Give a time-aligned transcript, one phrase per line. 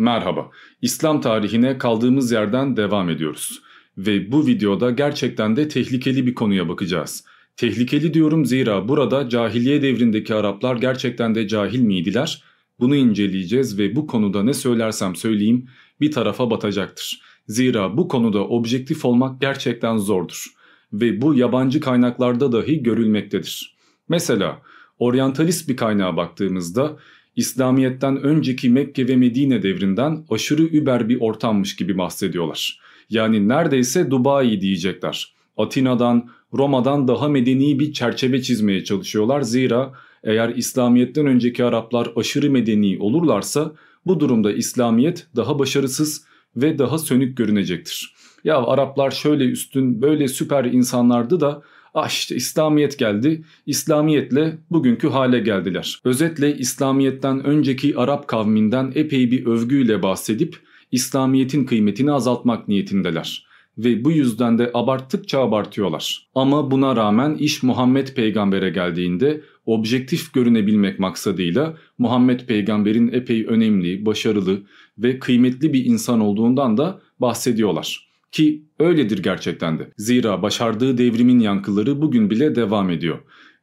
[0.00, 0.50] Merhaba,
[0.82, 3.62] İslam tarihine kaldığımız yerden devam ediyoruz.
[3.98, 7.24] Ve bu videoda gerçekten de tehlikeli bir konuya bakacağız.
[7.56, 12.42] Tehlikeli diyorum zira burada cahiliye devrindeki Araplar gerçekten de cahil miydiler?
[12.78, 15.68] Bunu inceleyeceğiz ve bu konuda ne söylersem söyleyeyim
[16.00, 17.20] bir tarafa batacaktır.
[17.46, 20.46] Zira bu konuda objektif olmak gerçekten zordur.
[20.92, 23.76] Ve bu yabancı kaynaklarda dahi görülmektedir.
[24.08, 24.62] Mesela
[24.98, 26.96] oryantalist bir kaynağa baktığımızda
[27.40, 32.80] İslamiyet'ten önceki Mekke ve Medine devrinden aşırı über bir ortammış gibi bahsediyorlar.
[33.10, 35.34] Yani neredeyse Dubai diyecekler.
[35.56, 39.40] Atina'dan, Roma'dan daha medeni bir çerçeve çizmeye çalışıyorlar.
[39.40, 39.92] Zira
[40.24, 43.72] eğer İslamiyet'ten önceki Araplar aşırı medeni olurlarsa
[44.06, 46.24] bu durumda İslamiyet daha başarısız
[46.56, 48.14] ve daha sönük görünecektir.
[48.44, 51.62] Ya Araplar şöyle üstün böyle süper insanlardı da
[51.94, 53.44] Ah işte İslamiyet geldi.
[53.66, 56.00] İslamiyetle bugünkü hale geldiler.
[56.04, 60.56] Özetle İslamiyetten önceki Arap kavminden epey bir övgüyle bahsedip
[60.92, 63.46] İslamiyetin kıymetini azaltmak niyetindeler.
[63.78, 66.26] Ve bu yüzden de abarttıkça abartıyorlar.
[66.34, 74.60] Ama buna rağmen iş Muhammed peygambere geldiğinde objektif görünebilmek maksadıyla Muhammed peygamberin epey önemli, başarılı
[74.98, 78.09] ve kıymetli bir insan olduğundan da bahsediyorlar.
[78.32, 79.90] Ki öyledir gerçekten de.
[79.96, 83.18] Zira başardığı devrimin yankıları bugün bile devam ediyor.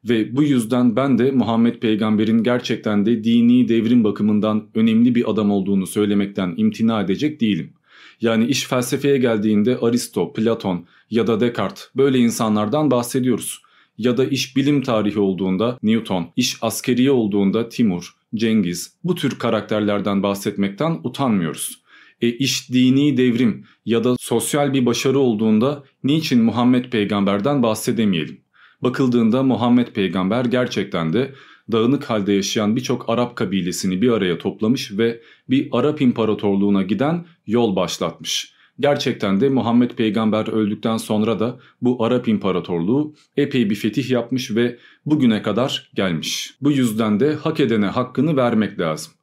[0.09, 5.51] Ve bu yüzden ben de Muhammed peygamberin gerçekten de dini devrim bakımından önemli bir adam
[5.51, 7.73] olduğunu söylemekten imtina edecek değilim.
[8.21, 13.61] Yani iş felsefeye geldiğinde Aristo, Platon ya da Descartes böyle insanlardan bahsediyoruz.
[13.97, 20.23] Ya da iş bilim tarihi olduğunda Newton, iş askeriye olduğunda Timur, Cengiz bu tür karakterlerden
[20.23, 21.81] bahsetmekten utanmıyoruz.
[22.21, 28.41] E iş dini devrim ya da sosyal bir başarı olduğunda niçin Muhammed peygamberden bahsedemeyelim?
[28.81, 31.33] Bakıldığında Muhammed peygamber gerçekten de
[31.71, 37.75] dağınık halde yaşayan birçok Arap kabilesini bir araya toplamış ve bir Arap imparatorluğuna giden yol
[37.75, 38.53] başlatmış.
[38.79, 44.77] Gerçekten de Muhammed peygamber öldükten sonra da bu Arap imparatorluğu epey bir fetih yapmış ve
[45.05, 46.53] bugüne kadar gelmiş.
[46.61, 49.13] Bu yüzden de hak edene hakkını vermek lazım.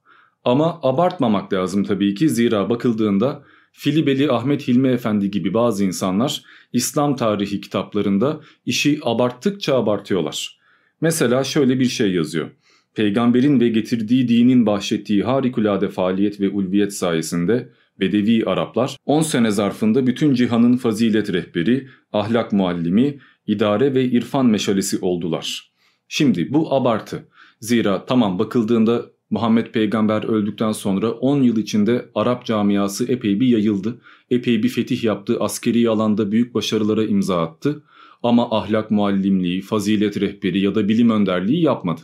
[0.44, 7.16] Ama abartmamak lazım tabii ki zira bakıldığında Filibeli Ahmet Hilmi Efendi gibi bazı insanlar İslam
[7.16, 10.58] tarihi kitaplarında işi abarttıkça abartıyorlar.
[11.00, 12.50] Mesela şöyle bir şey yazıyor.
[12.94, 20.06] Peygamberin ve getirdiği dinin bahşettiği harikulade faaliyet ve ulviyet sayesinde Bedevi Araplar 10 sene zarfında
[20.06, 25.72] bütün cihanın fazilet rehberi, ahlak muallimi, idare ve irfan meşalesi oldular.
[26.08, 27.28] Şimdi bu abartı.
[27.60, 34.00] Zira tamam bakıldığında Muhammed peygamber öldükten sonra 10 yıl içinde Arap camiası epey bir yayıldı.
[34.30, 37.82] Epey bir fetih yaptı, askeri alanda büyük başarılara imza attı.
[38.22, 42.00] Ama ahlak muallimliği, fazilet rehberi ya da bilim önderliği yapmadı.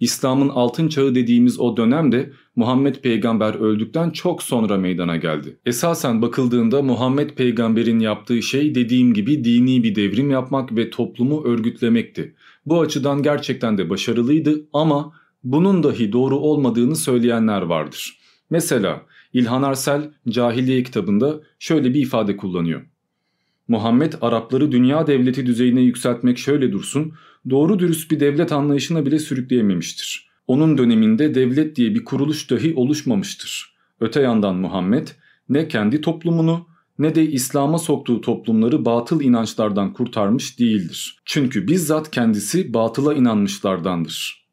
[0.00, 5.58] İslam'ın altın çağı dediğimiz o dönemde Muhammed peygamber öldükten çok sonra meydana geldi.
[5.66, 12.34] Esasen bakıldığında Muhammed peygamberin yaptığı şey dediğim gibi dini bir devrim yapmak ve toplumu örgütlemekti.
[12.66, 15.12] Bu açıdan gerçekten de başarılıydı ama
[15.44, 18.18] bunun dahi doğru olmadığını söyleyenler vardır.
[18.50, 22.82] Mesela İlhan Arsel Cahiliye kitabında şöyle bir ifade kullanıyor.
[23.68, 27.12] Muhammed Arapları dünya devleti düzeyine yükseltmek şöyle dursun,
[27.50, 30.28] doğru dürüst bir devlet anlayışına bile sürükleyememiştir.
[30.46, 33.76] Onun döneminde devlet diye bir kuruluş dahi oluşmamıştır.
[34.00, 35.08] Öte yandan Muhammed
[35.48, 36.66] ne kendi toplumunu
[36.98, 41.18] ne de İslam'a soktuğu toplumları batıl inançlardan kurtarmış değildir.
[41.24, 44.47] Çünkü bizzat kendisi batıla inanmışlardandır.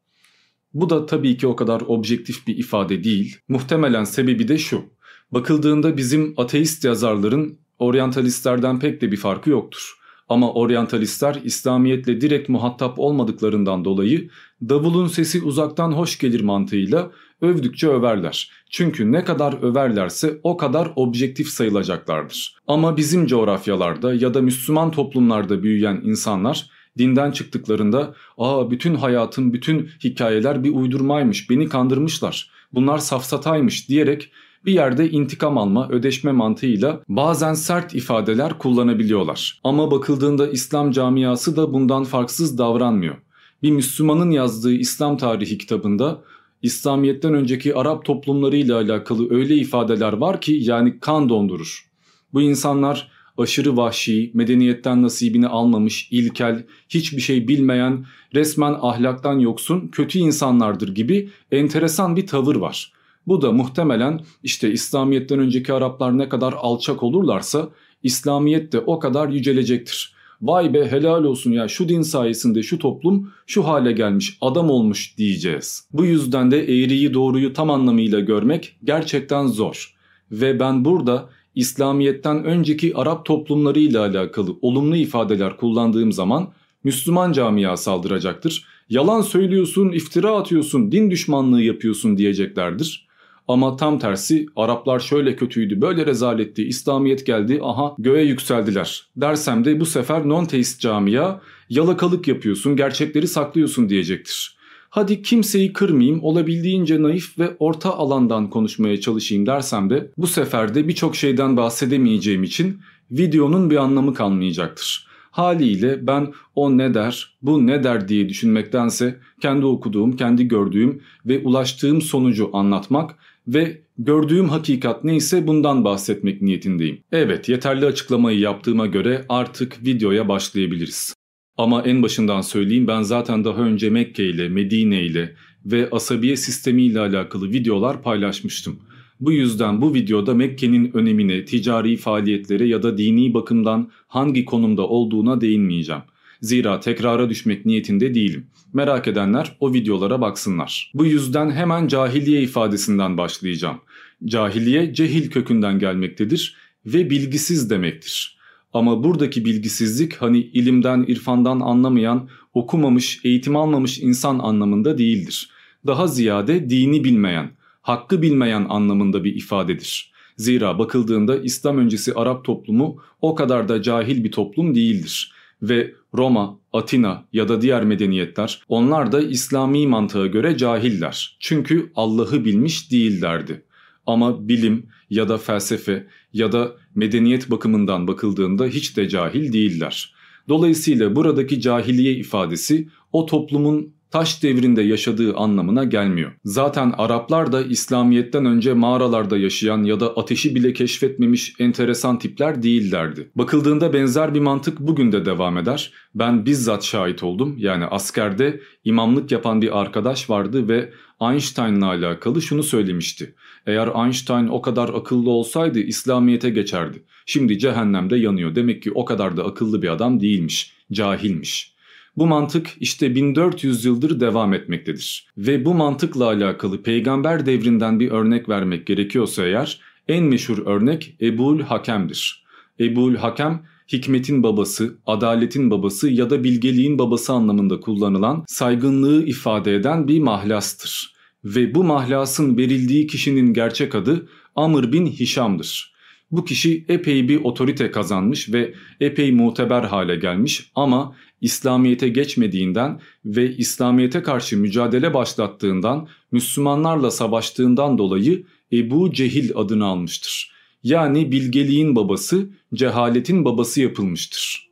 [0.76, 3.36] Bu da tabii ki o kadar objektif bir ifade değil.
[3.48, 4.84] Muhtemelen sebebi de şu.
[5.32, 9.94] Bakıldığında bizim ateist yazarların oryantalistlerden pek de bir farkı yoktur.
[10.28, 14.30] Ama oryantalistler İslamiyetle direkt muhatap olmadıklarından dolayı
[14.68, 17.10] davulun sesi uzaktan hoş gelir mantığıyla
[17.40, 18.50] övdükçe överler.
[18.70, 22.56] Çünkü ne kadar överlerse o kadar objektif sayılacaklardır.
[22.66, 29.90] Ama bizim coğrafyalarda ya da Müslüman toplumlarda büyüyen insanlar dinden çıktıklarında ''Aa bütün hayatım, bütün
[30.04, 34.32] hikayeler bir uydurmaymış, beni kandırmışlar, bunlar safsataymış'' diyerek
[34.66, 39.60] bir yerde intikam alma, ödeşme mantığıyla bazen sert ifadeler kullanabiliyorlar.
[39.64, 43.16] Ama bakıldığında İslam camiası da bundan farksız davranmıyor.
[43.62, 46.22] Bir Müslümanın yazdığı İslam tarihi kitabında
[46.62, 51.86] İslamiyet'ten önceki Arap toplumlarıyla alakalı öyle ifadeler var ki yani kan dondurur.
[52.32, 60.18] Bu insanlar aşırı vahşi, medeniyetten nasibini almamış, ilkel, hiçbir şey bilmeyen, resmen ahlaktan yoksun, kötü
[60.18, 62.92] insanlardır gibi enteresan bir tavır var.
[63.26, 67.68] Bu da muhtemelen işte İslamiyet'ten önceki Araplar ne kadar alçak olurlarsa
[68.02, 70.16] İslamiyet de o kadar yücelecektir.
[70.42, 75.18] Vay be helal olsun ya şu din sayesinde şu toplum şu hale gelmiş adam olmuş
[75.18, 75.88] diyeceğiz.
[75.92, 79.96] Bu yüzden de eğriyi doğruyu tam anlamıyla görmek gerçekten zor.
[80.30, 86.52] ve ben burada İslamiyet'ten önceki Arap toplumlarıyla alakalı olumlu ifadeler kullandığım zaman
[86.84, 88.64] Müslüman camia saldıracaktır.
[88.90, 93.06] Yalan söylüyorsun, iftira atıyorsun, din düşmanlığı yapıyorsun diyeceklerdir.
[93.48, 99.06] Ama tam tersi Araplar şöyle kötüydü, böyle rezaletti, İslamiyet geldi, aha göğe yükseldiler.
[99.16, 104.55] Dersem de bu sefer non-teist camia yalakalık yapıyorsun, gerçekleri saklıyorsun diyecektir.
[104.96, 110.88] Hadi kimseyi kırmayayım, olabildiğince naif ve orta alandan konuşmaya çalışayım dersem de bu sefer de
[110.88, 115.06] birçok şeyden bahsedemeyeceğim için videonun bir anlamı kalmayacaktır.
[115.30, 121.38] Haliyle ben o ne der, bu ne der diye düşünmektense kendi okuduğum, kendi gördüğüm ve
[121.38, 123.14] ulaştığım sonucu anlatmak
[123.48, 126.98] ve gördüğüm hakikat neyse bundan bahsetmek niyetindeyim.
[127.12, 131.15] Evet yeterli açıklamayı yaptığıma göre artık videoya başlayabiliriz.
[131.58, 136.82] Ama en başından söyleyeyim ben zaten daha önce Mekke ile, Medine ile ve asabiye sistemi
[136.82, 138.78] ile alakalı videolar paylaşmıştım.
[139.20, 145.40] Bu yüzden bu videoda Mekke'nin önemine, ticari faaliyetlere ya da dini bakımdan hangi konumda olduğuna
[145.40, 146.02] değinmeyeceğim.
[146.40, 148.46] Zira tekrara düşmek niyetinde değilim.
[148.72, 150.92] Merak edenler o videolara baksınlar.
[150.94, 153.76] Bu yüzden hemen cahiliye ifadesinden başlayacağım.
[154.24, 156.56] Cahiliye cehil kökünden gelmektedir
[156.86, 158.35] ve bilgisiz demektir.
[158.76, 165.50] Ama buradaki bilgisizlik hani ilimden, irfandan anlamayan, okumamış, eğitim almamış insan anlamında değildir.
[165.86, 167.50] Daha ziyade dini bilmeyen,
[167.82, 170.12] hakkı bilmeyen anlamında bir ifadedir.
[170.36, 175.32] Zira bakıldığında İslam öncesi Arap toplumu o kadar da cahil bir toplum değildir.
[175.62, 181.36] Ve Roma, Atina ya da diğer medeniyetler onlar da İslami mantığa göre cahiller.
[181.40, 183.62] Çünkü Allah'ı bilmiş değillerdi.
[184.06, 190.14] Ama bilim ya da felsefe ya da medeniyet bakımından bakıldığında hiç de cahil değiller.
[190.48, 196.32] Dolayısıyla buradaki cahiliye ifadesi o toplumun taş devrinde yaşadığı anlamına gelmiyor.
[196.44, 203.30] Zaten Araplar da İslamiyet'ten önce mağaralarda yaşayan ya da ateşi bile keşfetmemiş enteresan tipler değillerdi.
[203.34, 205.92] Bakıldığında benzer bir mantık bugün de devam eder.
[206.14, 207.54] Ben bizzat şahit oldum.
[207.58, 213.34] Yani askerde imamlık yapan bir arkadaş vardı ve Einstein'la alakalı şunu söylemişti.
[213.66, 217.02] Eğer Einstein o kadar akıllı olsaydı İslamiyet'e geçerdi.
[217.26, 218.54] Şimdi cehennemde yanıyor.
[218.54, 221.76] Demek ki o kadar da akıllı bir adam değilmiş, cahilmiş.
[222.16, 225.26] Bu mantık işte 1400 yıldır devam etmektedir.
[225.38, 231.60] Ve bu mantıkla alakalı peygamber devrinden bir örnek vermek gerekiyorsa eğer en meşhur örnek Ebul
[231.60, 232.44] Hakem'dir.
[232.80, 233.62] Ebul Hakem
[233.92, 241.16] hikmetin babası, adaletin babası ya da bilgeliğin babası anlamında kullanılan saygınlığı ifade eden bir mahlastır.
[241.44, 245.96] Ve bu mahlasın verildiği kişinin gerçek adı Amr bin Hişam'dır.
[246.30, 253.56] Bu kişi epey bir otorite kazanmış ve epey muteber hale gelmiş ama İslamiyet'e geçmediğinden ve
[253.56, 260.55] İslamiyet'e karşı mücadele başlattığından, Müslümanlarla savaştığından dolayı Ebu Cehil adını almıştır.
[260.86, 264.70] Yani bilgeliğin babası, cehaletin babası yapılmıştır.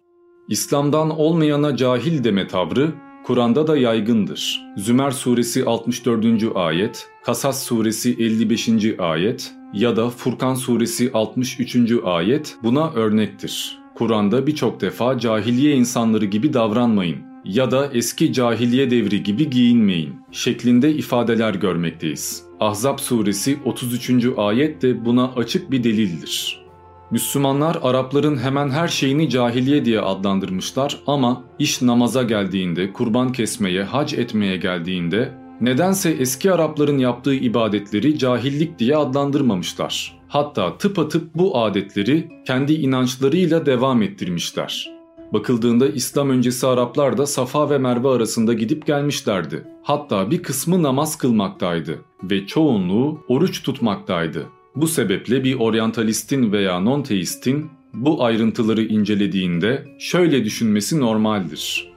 [0.49, 2.93] İslam'dan olmayana cahil deme tavrı
[3.25, 4.63] Kur'an'da da yaygındır.
[4.77, 6.25] Zümer suresi 64.
[6.55, 8.69] ayet, Kasas suresi 55.
[8.99, 11.77] ayet ya da Furkan suresi 63.
[12.05, 13.79] ayet buna örnektir.
[13.95, 20.95] Kur'an'da birçok defa cahiliye insanları gibi davranmayın ya da eski cahiliye devri gibi giyinmeyin şeklinde
[20.95, 22.43] ifadeler görmekteyiz.
[22.61, 24.11] Ahzab suresi 33.
[24.37, 26.65] ayet de buna açık bir delildir.
[27.11, 34.15] Müslümanlar Arapların hemen her şeyini cahiliye diye adlandırmışlar ama iş namaza geldiğinde, kurban kesmeye, hac
[34.15, 40.21] etmeye geldiğinde nedense eski Arapların yaptığı ibadetleri cahillik diye adlandırmamışlar.
[40.29, 44.94] Hatta tıpatıp bu adetleri kendi inançlarıyla devam ettirmişler.
[45.33, 49.65] Bakıldığında İslam öncesi Araplar da Safa ve Merve arasında gidip gelmişlerdi.
[49.83, 54.47] Hatta bir kısmı namaz kılmaktaydı ve çoğunluğu oruç tutmaktaydı.
[54.77, 61.93] Bu sebeple bir oryantalistin veya non-teistin bu ayrıntıları incelediğinde şöyle düşünmesi normaldir.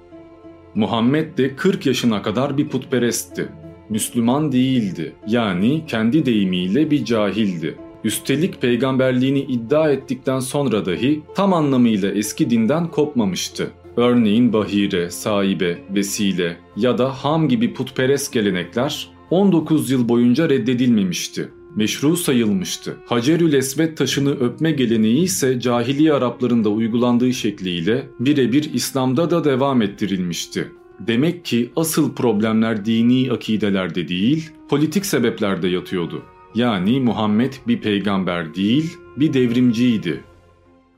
[0.76, 3.50] Muhammed de 40 yaşına kadar bir putperestti.
[3.90, 5.16] Müslüman değildi.
[5.28, 7.78] Yani kendi deyimiyle bir cahildi.
[8.08, 13.72] Üstelik peygamberliğini iddia ettikten sonra dahi tam anlamıyla eski dinden kopmamıştı.
[13.98, 22.18] Örneğin bahire, sahibe, vesile ya da ham gibi putperest gelenekler 19 yıl boyunca reddedilmemişti meşru
[22.18, 22.98] sayılmıştı.
[23.06, 30.72] Hacerül Esved taşını öpme geleneği ise cahiliye Araplarında uygulandığı şekliyle birebir İslam'da da devam ettirilmişti.
[31.00, 36.24] Demek ki asıl problemler dini akidelerde değil, politik sebeplerde yatıyordu.
[36.58, 40.24] Yani Muhammed bir peygamber değil, bir devrimciydi.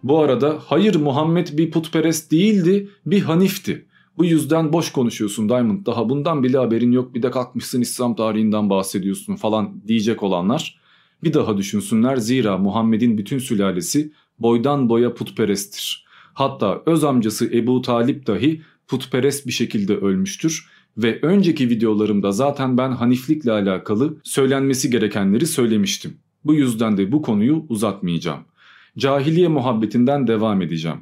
[0.03, 3.85] Bu arada hayır Muhammed bir putperest değildi, bir hanifti.
[4.17, 8.69] Bu yüzden boş konuşuyorsun Diamond daha bundan bile haberin yok bir de kalkmışsın İslam tarihinden
[8.69, 10.79] bahsediyorsun falan diyecek olanlar
[11.23, 16.05] bir daha düşünsünler zira Muhammed'in bütün sülalesi boydan boya putperesttir.
[16.33, 22.91] Hatta öz amcası Ebu Talip dahi putperest bir şekilde ölmüştür ve önceki videolarımda zaten ben
[22.91, 26.17] Haniflikle alakalı söylenmesi gerekenleri söylemiştim.
[26.45, 28.39] Bu yüzden de bu konuyu uzatmayacağım.
[28.97, 30.97] Cahiliye muhabbetinden devam edeceğim.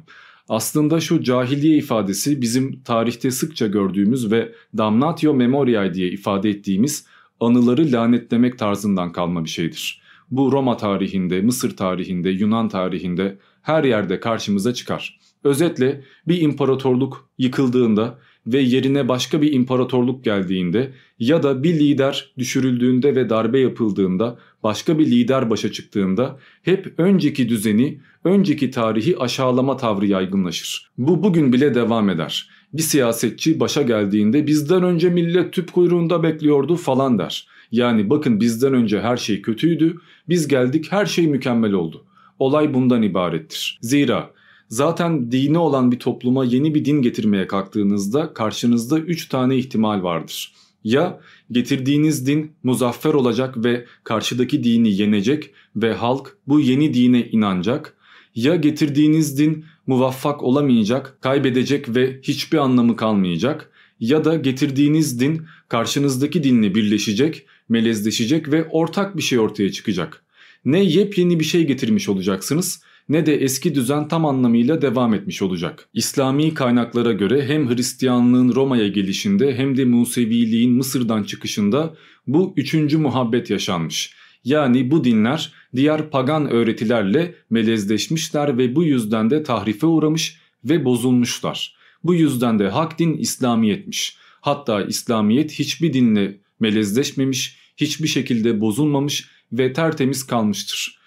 [0.48, 7.06] Aslında şu cahiliye ifadesi bizim tarihte sıkça gördüğümüz ve damnatio memoriae diye ifade ettiğimiz
[7.40, 10.02] anıları lanetlemek tarzından kalma bir şeydir.
[10.30, 15.20] Bu Roma tarihinde, Mısır tarihinde, Yunan tarihinde her yerde karşımıza çıkar.
[15.44, 18.18] Özetle bir imparatorluk yıkıldığında
[18.52, 24.98] ve yerine başka bir imparatorluk geldiğinde ya da bir lider düşürüldüğünde ve darbe yapıldığında başka
[24.98, 30.90] bir lider başa çıktığında hep önceki düzeni, önceki tarihi aşağılama tavrı yaygınlaşır.
[30.98, 32.48] Bu bugün bile devam eder.
[32.72, 37.48] Bir siyasetçi başa geldiğinde bizden önce millet tüp kuyruğunda bekliyordu falan der.
[37.72, 39.96] Yani bakın bizden önce her şey kötüydü,
[40.28, 42.04] biz geldik her şey mükemmel oldu.
[42.38, 43.78] Olay bundan ibarettir.
[43.82, 44.30] Zira
[44.68, 50.52] Zaten dini olan bir topluma yeni bir din getirmeye kalktığınızda karşınızda 3 tane ihtimal vardır.
[50.84, 51.20] Ya
[51.50, 57.96] getirdiğiniz din muzaffer olacak ve karşıdaki dini yenecek ve halk bu yeni dine inanacak.
[58.34, 63.70] Ya getirdiğiniz din muvaffak olamayacak, kaybedecek ve hiçbir anlamı kalmayacak.
[64.00, 70.24] Ya da getirdiğiniz din karşınızdaki dinle birleşecek, melezleşecek ve ortak bir şey ortaya çıkacak.
[70.64, 75.88] Ne yepyeni bir şey getirmiş olacaksınız ne de eski düzen tam anlamıyla devam etmiş olacak.
[75.94, 81.94] İslami kaynaklara göre hem Hristiyanlığın Roma'ya gelişinde hem de Museviliğin Mısır'dan çıkışında
[82.26, 84.14] bu üçüncü muhabbet yaşanmış.
[84.44, 91.76] Yani bu dinler diğer pagan öğretilerle melezleşmişler ve bu yüzden de tahrife uğramış ve bozulmuşlar.
[92.04, 94.16] Bu yüzden de hak din İslamiyetmiş.
[94.40, 100.97] Hatta İslamiyet hiçbir dinle melezleşmemiş, hiçbir şekilde bozulmamış ve tertemiz kalmıştır.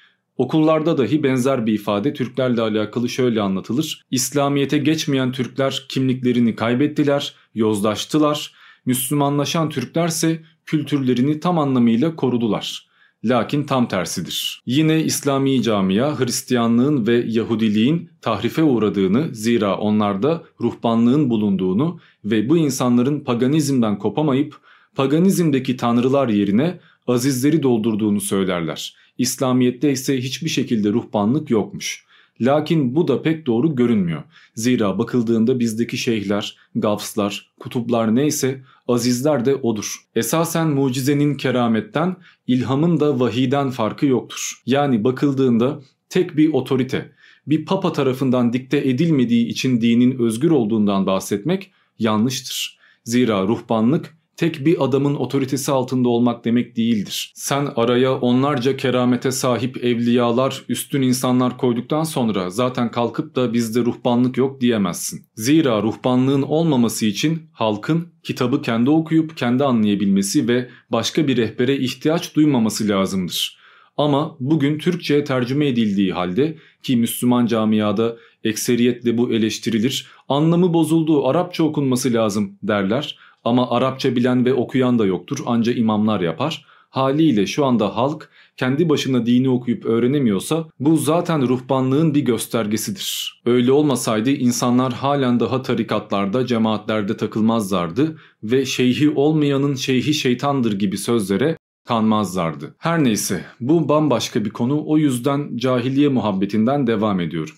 [0.42, 4.04] Okullarda dahi benzer bir ifade Türklerle alakalı şöyle anlatılır.
[4.12, 8.54] İslamiyete geçmeyen Türkler kimliklerini kaybettiler, yozlaştılar.
[8.86, 12.88] Müslümanlaşan Türklerse kültürlerini tam anlamıyla korudular.
[13.24, 14.62] Lakin tam tersidir.
[14.66, 23.20] Yine İslami camia Hristiyanlığın ve Yahudiliğin tahrife uğradığını zira onlarda ruhbanlığın bulunduğunu ve bu insanların
[23.20, 24.58] paganizmden kopamayıp
[24.96, 29.01] paganizmdeki tanrılar yerine azizleri doldurduğunu söylerler.
[29.22, 32.06] İslamiyet'te ise hiçbir şekilde ruhbanlık yokmuş.
[32.42, 34.24] Lakin bu da pek doğru görünmüyor.
[34.56, 39.96] Zira bakıldığında bizdeki şeyhler, gafslar, kutuplar neyse azizler de odur.
[40.16, 42.16] Esasen mucizenin kerametten,
[42.48, 44.62] ilhamın da vahiden farkı yoktur.
[44.66, 47.12] Yani bakıldığında tek bir otorite,
[47.48, 52.78] bir papa tarafından dikte edilmediği için dinin özgür olduğundan bahsetmek yanlıştır.
[53.04, 57.34] Zira ruhbanlık tek bir adamın otoritesi altında olmak demek değildir.
[57.36, 64.38] Sen araya onlarca keramete sahip evliyalar, üstün insanlar koyduktan sonra zaten kalkıp da bizde ruhbanlık
[64.38, 65.26] yok diyemezsin.
[65.36, 72.36] Zira ruhbanlığın olmaması için halkın kitabı kendi okuyup kendi anlayabilmesi ve başka bir rehbere ihtiyaç
[72.36, 73.62] duymaması lazımdır.
[73.98, 81.64] Ama bugün Türkçe'ye tercüme edildiği halde ki Müslüman camiada ekseriyetle bu eleştirilir, anlamı bozulduğu Arapça
[81.64, 83.18] okunması lazım derler.
[83.44, 86.66] Ama Arapça bilen ve okuyan da yoktur anca imamlar yapar.
[86.90, 93.42] Haliyle şu anda halk kendi başına dini okuyup öğrenemiyorsa bu zaten ruhbanlığın bir göstergesidir.
[93.46, 101.58] Öyle olmasaydı insanlar halen daha tarikatlarda, cemaatlerde takılmazlardı ve şeyhi olmayanın şeyhi şeytandır gibi sözlere
[101.88, 102.76] kanmazlardı.
[102.78, 107.56] Her neyse bu bambaşka bir konu o yüzden cahiliye muhabbetinden devam ediyorum.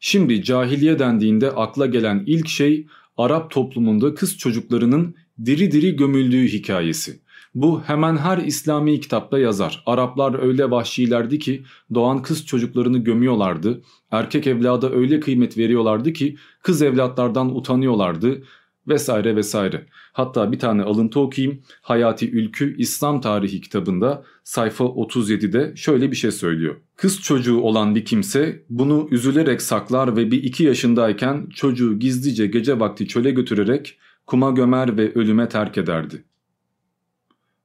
[0.00, 2.86] Şimdi cahiliye dendiğinde akla gelen ilk şey
[3.20, 7.20] Arap toplumunda kız çocuklarının diri diri gömüldüğü hikayesi.
[7.54, 9.82] Bu hemen her İslami kitapta yazar.
[9.86, 11.62] Araplar öyle vahşilerdi ki
[11.94, 13.82] doğan kız çocuklarını gömüyorlardı.
[14.10, 18.42] Erkek evlada öyle kıymet veriyorlardı ki kız evlatlardan utanıyorlardı
[18.90, 19.86] vesaire vesaire.
[20.12, 21.62] Hatta bir tane alıntı okuyayım.
[21.82, 26.76] Hayati Ülkü İslam Tarihi kitabında sayfa 37'de şöyle bir şey söylüyor.
[26.96, 32.80] Kız çocuğu olan bir kimse bunu üzülerek saklar ve bir iki yaşındayken çocuğu gizlice gece
[32.80, 36.24] vakti çöle götürerek kuma gömer ve ölüme terk ederdi.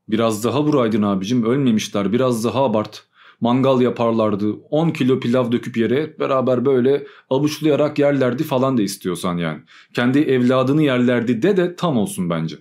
[0.09, 3.03] Biraz daha vuraydın abicim ölmemişler biraz daha abart.
[3.41, 9.59] Mangal yaparlardı 10 kilo pilav döküp yere beraber böyle avuçlayarak yerlerdi falan da istiyorsan yani.
[9.93, 12.55] Kendi evladını yerlerdi de de tam olsun bence.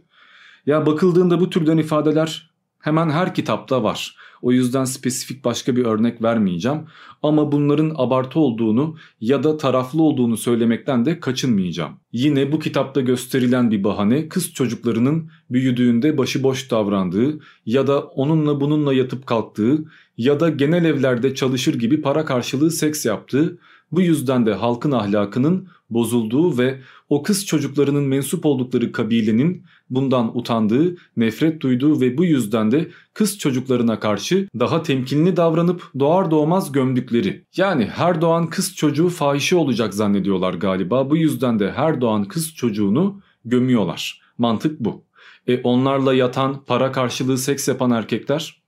[0.67, 2.55] Ya bakıldığında bu türden ifadeler
[2.85, 4.17] Hemen her kitapta var.
[4.43, 6.79] O yüzden spesifik başka bir örnek vermeyeceğim.
[7.23, 11.93] Ama bunların abartı olduğunu ya da taraflı olduğunu söylemekten de kaçınmayacağım.
[12.13, 18.95] Yine bu kitapta gösterilen bir bahane kız çocuklarının büyüdüğünde başıboş davrandığı ya da onunla bununla
[18.95, 19.85] yatıp kalktığı
[20.19, 23.59] ya da genel evlerde çalışır gibi para karşılığı seks yaptığı
[23.93, 30.97] bu yüzden de halkın ahlakının bozulduğu ve o kız çocuklarının mensup oldukları kabilenin bundan utandığı,
[31.17, 37.45] nefret duyduğu ve bu yüzden de kız çocuklarına karşı daha temkinli davranıp doğar doğmaz gömdükleri.
[37.57, 41.11] Yani her doğan kız çocuğu fahişe olacak zannediyorlar galiba.
[41.11, 44.21] Bu yüzden de her doğan kız çocuğunu gömüyorlar.
[44.39, 45.05] Mantık bu.
[45.47, 48.64] E onlarla yatan, para karşılığı seks yapan erkekler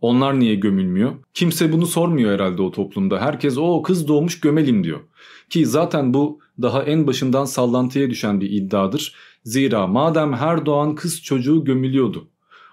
[0.00, 1.12] onlar niye gömülmüyor?
[1.34, 3.20] Kimse bunu sormuyor herhalde o toplumda.
[3.20, 5.00] Herkes o kız doğmuş gömelim diyor.
[5.50, 9.14] Ki zaten bu daha en başından sallantıya düşen bir iddiadır.
[9.44, 12.28] Zira madem her doğan kız çocuğu gömülüyordu.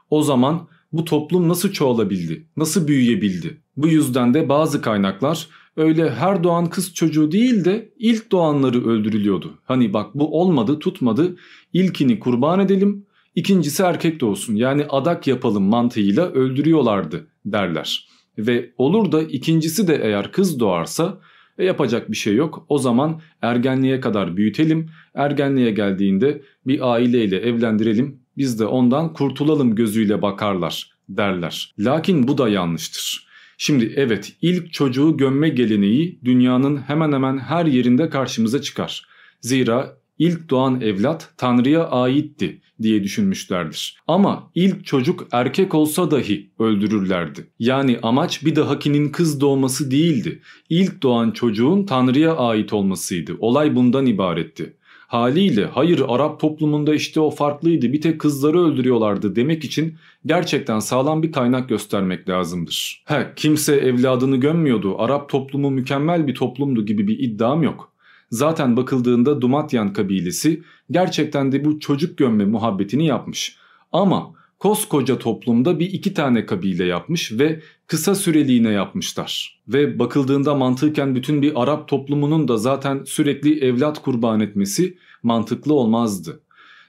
[0.09, 2.47] O zaman bu toplum nasıl çoğalabildi?
[2.57, 3.61] Nasıl büyüyebildi?
[3.77, 9.53] Bu yüzden de bazı kaynaklar öyle her doğan kız çocuğu değil de ilk doğanları öldürülüyordu.
[9.65, 11.35] Hani bak bu olmadı tutmadı
[11.73, 13.05] ilkini kurban edelim
[13.35, 18.07] İkincisi erkek doğsun yani adak yapalım mantığıyla öldürüyorlardı derler.
[18.37, 21.19] Ve olur da ikincisi de eğer kız doğarsa
[21.57, 22.65] e yapacak bir şey yok.
[22.69, 24.89] O zaman ergenliğe kadar büyütelim.
[25.13, 28.19] Ergenliğe geldiğinde bir aileyle evlendirelim.
[28.37, 31.73] Biz de ondan kurtulalım gözüyle bakarlar derler.
[31.79, 33.27] Lakin bu da yanlıştır.
[33.57, 39.05] Şimdi evet ilk çocuğu gömme geleneği dünyanın hemen hemen her yerinde karşımıza çıkar.
[39.41, 43.97] Zira ilk doğan evlat Tanrı'ya aitti diye düşünmüşlerdir.
[44.07, 47.47] Ama ilk çocuk erkek olsa dahi öldürürlerdi.
[47.59, 50.41] Yani amaç bir dahakinin kız doğması değildi.
[50.69, 53.35] İlk doğan çocuğun Tanrı'ya ait olmasıydı.
[53.39, 54.77] Olay bundan ibaretti.
[55.07, 59.95] Haliyle hayır Arap toplumunda işte o farklıydı bir tek kızları öldürüyorlardı demek için
[60.25, 63.03] gerçekten sağlam bir kaynak göstermek lazımdır.
[63.05, 67.94] He kimse evladını gömmüyordu Arap toplumu mükemmel bir toplumdu gibi bir iddiam yok.
[68.29, 73.57] Zaten bakıldığında Dumatyan kabilesi gerçekten de bu çocuk gömme muhabbetini yapmış.
[73.91, 79.61] Ama koskoca toplumda bir iki tane kabile yapmış ve kısa süreliğine yapmışlar.
[79.67, 86.41] Ve bakıldığında mantıken bütün bir Arap toplumunun da zaten sürekli evlat kurban etmesi mantıklı olmazdı.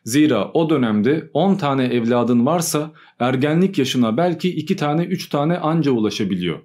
[0.05, 5.90] Zira o dönemde 10 tane evladın varsa ergenlik yaşına belki 2 tane 3 tane anca
[5.90, 6.59] ulaşabiliyor.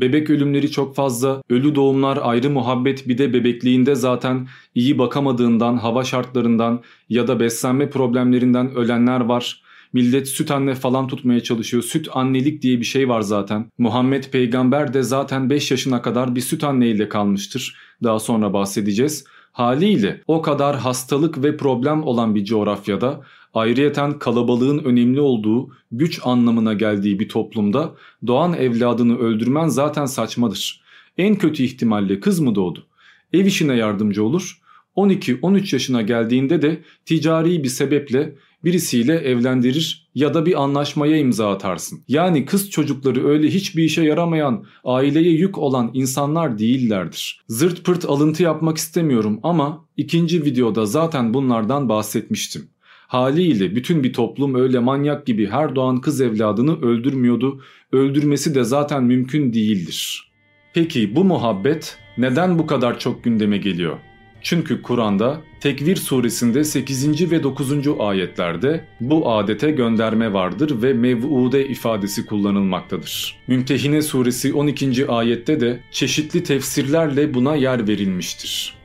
[0.00, 6.04] Bebek ölümleri çok fazla, ölü doğumlar ayrı muhabbet bir de bebekliğinde zaten iyi bakamadığından, hava
[6.04, 9.62] şartlarından ya da beslenme problemlerinden ölenler var.
[9.92, 11.82] Millet süt anne falan tutmaya çalışıyor.
[11.82, 13.70] Süt annelik diye bir şey var zaten.
[13.78, 17.76] Muhammed peygamber de zaten 5 yaşına kadar bir süt anneyle kalmıştır.
[18.02, 19.24] Daha sonra bahsedeceğiz.
[19.52, 23.20] Haliyle o kadar hastalık ve problem olan bir coğrafyada
[23.54, 27.94] ayrıyeten kalabalığın önemli olduğu, güç anlamına geldiği bir toplumda
[28.26, 30.84] doğan evladını öldürmen zaten saçmadır.
[31.18, 32.86] En kötü ihtimalle kız mı doğdu?
[33.32, 34.60] Ev işine yardımcı olur.
[34.96, 42.00] 12-13 yaşına geldiğinde de ticari bir sebeple birisiyle evlendirir ya da bir anlaşmaya imza atarsın.
[42.08, 47.40] Yani kız çocukları öyle hiçbir işe yaramayan, aileye yük olan insanlar değillerdir.
[47.48, 52.73] Zırt pırt alıntı yapmak istemiyorum ama ikinci videoda zaten bunlardan bahsetmiştim.
[53.14, 57.60] Haliyle bütün bir toplum öyle manyak gibi her doğan kız evladını öldürmüyordu.
[57.92, 60.32] Öldürmesi de zaten mümkün değildir.
[60.74, 63.96] Peki bu muhabbet neden bu kadar çok gündeme geliyor?
[64.42, 67.30] Çünkü Kur'an'da Tekvir suresinde 8.
[67.30, 67.72] ve 9.
[67.98, 73.36] ayetlerde bu adete gönderme vardır ve mev'ude ifadesi kullanılmaktadır.
[73.46, 75.06] Mümtehine suresi 12.
[75.08, 78.83] ayette de çeşitli tefsirlerle buna yer verilmiştir.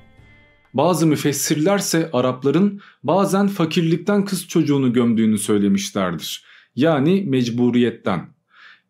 [0.74, 6.44] Bazı müfessirlerse Arapların bazen fakirlikten kız çocuğunu gömdüğünü söylemişlerdir.
[6.76, 8.28] Yani mecburiyetten.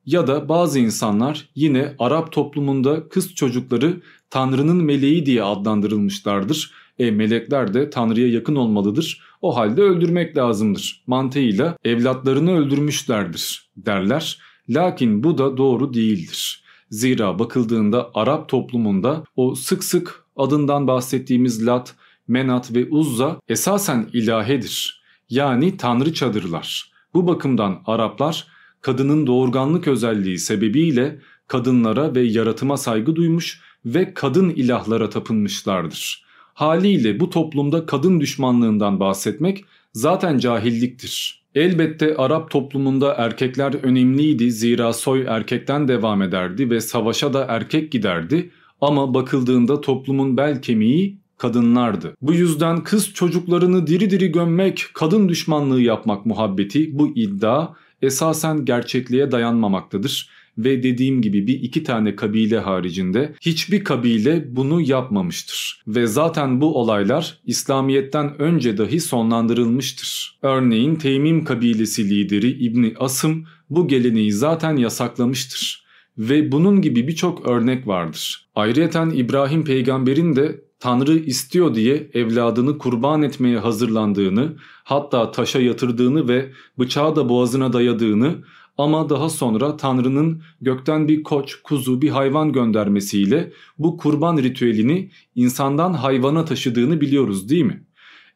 [0.06, 6.72] Ya da bazı insanlar yine Arap toplumunda kız çocukları Tanrı'nın meleği diye adlandırılmışlardır.
[7.00, 9.22] E melekler de Tanrı'ya yakın olmalıdır.
[9.42, 11.04] O halde öldürmek lazımdır.
[11.08, 14.40] Mantığıyla evlatlarını öldürmüşlerdir derler.
[14.70, 16.64] Lakin bu da doğru değildir.
[16.90, 21.96] Zira bakıldığında Arap toplumunda o sık sık adından bahsettiğimiz Lat,
[22.28, 25.02] Menat ve Uzza esasen ilahedir.
[25.30, 26.92] Yani tanrıçadırlar.
[27.14, 28.48] Bu bakımdan Araplar
[28.82, 36.26] kadının doğurganlık özelliği sebebiyle kadınlara ve yaratıma saygı duymuş ve kadın ilahlara tapınmışlardır.
[36.54, 41.40] Haliyle bu toplumda kadın düşmanlığından bahsetmek zaten cahilliktir.
[41.56, 48.52] Elbette Arap toplumunda erkekler önemliydi zira soy erkekten devam ederdi ve savaşa da erkek giderdi
[48.82, 52.16] ama bakıldığında toplumun bel kemiği kadınlardı.
[52.22, 57.68] Bu yüzden kız çocuklarını diri diri gömmek, kadın düşmanlığı yapmak muhabbeti bu iddia
[58.02, 65.84] esasen gerçekliğe dayanmamaktadır ve dediğim gibi bir iki tane kabile haricinde hiçbir kabile bunu yapmamıştır.
[65.88, 70.40] Ve zaten bu olaylar İslamiyet'ten önce dahi sonlandırılmıştır.
[70.42, 75.89] Örneğin Teymim kabilesi lideri İbni Asım bu geleneği zaten yasaklamıştır.
[76.20, 78.50] Ve bunun gibi birçok örnek vardır.
[78.56, 86.52] Ayrıyeten İbrahim peygamberin de Tanrı istiyor diye evladını kurban etmeye hazırlandığını, hatta taşa yatırdığını ve
[86.80, 88.36] bıçağı da boğazına dayadığını
[88.78, 95.94] ama daha sonra Tanrı'nın gökten bir koç, kuzu, bir hayvan göndermesiyle bu kurban ritüelini insandan
[95.94, 97.84] hayvana taşıdığını biliyoruz değil mi?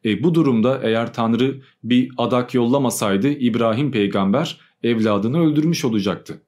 [0.06, 6.42] E bu durumda eğer Tanrı bir adak yollamasaydı İbrahim peygamber evladını öldürmüş olacaktı.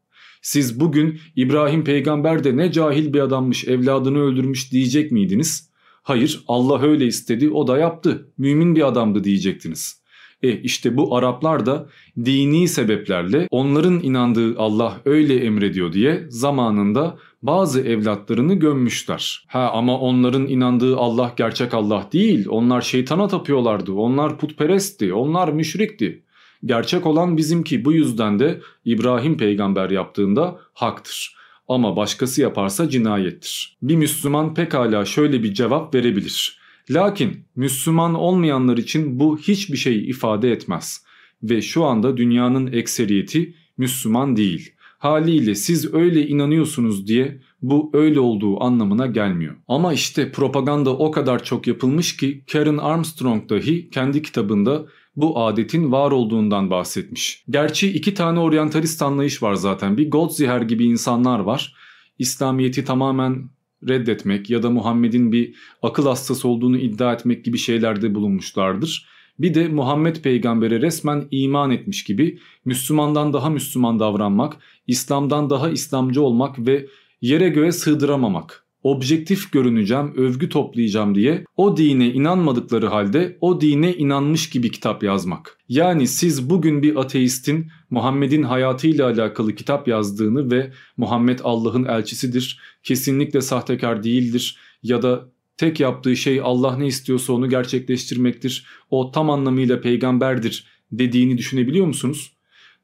[0.46, 5.70] Siz bugün İbrahim peygamber de ne cahil bir adammış evladını öldürmüş diyecek miydiniz?
[6.04, 10.02] Hayır Allah öyle istedi o da yaptı mümin bir adamdı diyecektiniz.
[10.44, 11.90] E işte bu Araplar da
[12.26, 19.46] dini sebeplerle onların inandığı Allah öyle emrediyor diye zamanında bazı evlatlarını gömmüşler.
[19.48, 22.46] Ha ama onların inandığı Allah gerçek Allah değil.
[22.50, 23.94] Onlar şeytana tapıyorlardı.
[23.94, 25.14] Onlar putperestti.
[25.14, 26.25] Onlar müşrikti.
[26.66, 31.36] Gerçek olan bizimki bu yüzden de İbrahim peygamber yaptığında haktır.
[31.68, 33.78] Ama başkası yaparsa cinayettir.
[33.82, 36.60] Bir Müslüman pekala şöyle bir cevap verebilir.
[36.90, 41.06] Lakin Müslüman olmayanlar için bu hiçbir şey ifade etmez
[41.44, 44.72] ve şu anda dünyanın ekseriyeti Müslüman değil.
[44.98, 49.56] Haliyle siz öyle inanıyorsunuz diye bu öyle olduğu anlamına gelmiyor.
[49.68, 55.92] Ama işte propaganda o kadar çok yapılmış ki Karen Armstrong dahi kendi kitabında bu adetin
[55.92, 57.44] var olduğundan bahsetmiş.
[57.50, 59.98] Gerçi iki tane oryantalist anlayış var zaten.
[59.98, 61.76] Bir Goldziher gibi insanlar var.
[62.20, 63.50] İslamiyet'i tamamen
[63.88, 69.08] reddetmek ya da Muhammed'in bir akıl hastası olduğunu iddia etmek gibi şeylerde bulunmuşlardır.
[69.40, 76.22] Bir de Muhammed peygambere resmen iman etmiş gibi Müslümandan daha Müslüman davranmak, İslam'dan daha İslamcı
[76.22, 76.86] olmak ve
[77.22, 84.50] yere göğe sığdıramamak objektif görüneceğim, övgü toplayacağım diye o dine inanmadıkları halde o dine inanmış
[84.50, 85.58] gibi kitap yazmak.
[85.70, 93.42] Yani siz bugün bir ateistin Muhammed'in hayatıyla alakalı kitap yazdığını ve Muhammed Allah'ın elçisidir, kesinlikle
[93.42, 99.82] sahtekar değildir ya da tek yaptığı şey Allah ne istiyorsa onu gerçekleştirmektir, o tam anlamıyla
[99.82, 102.34] peygamberdir dediğini düşünebiliyor musunuz?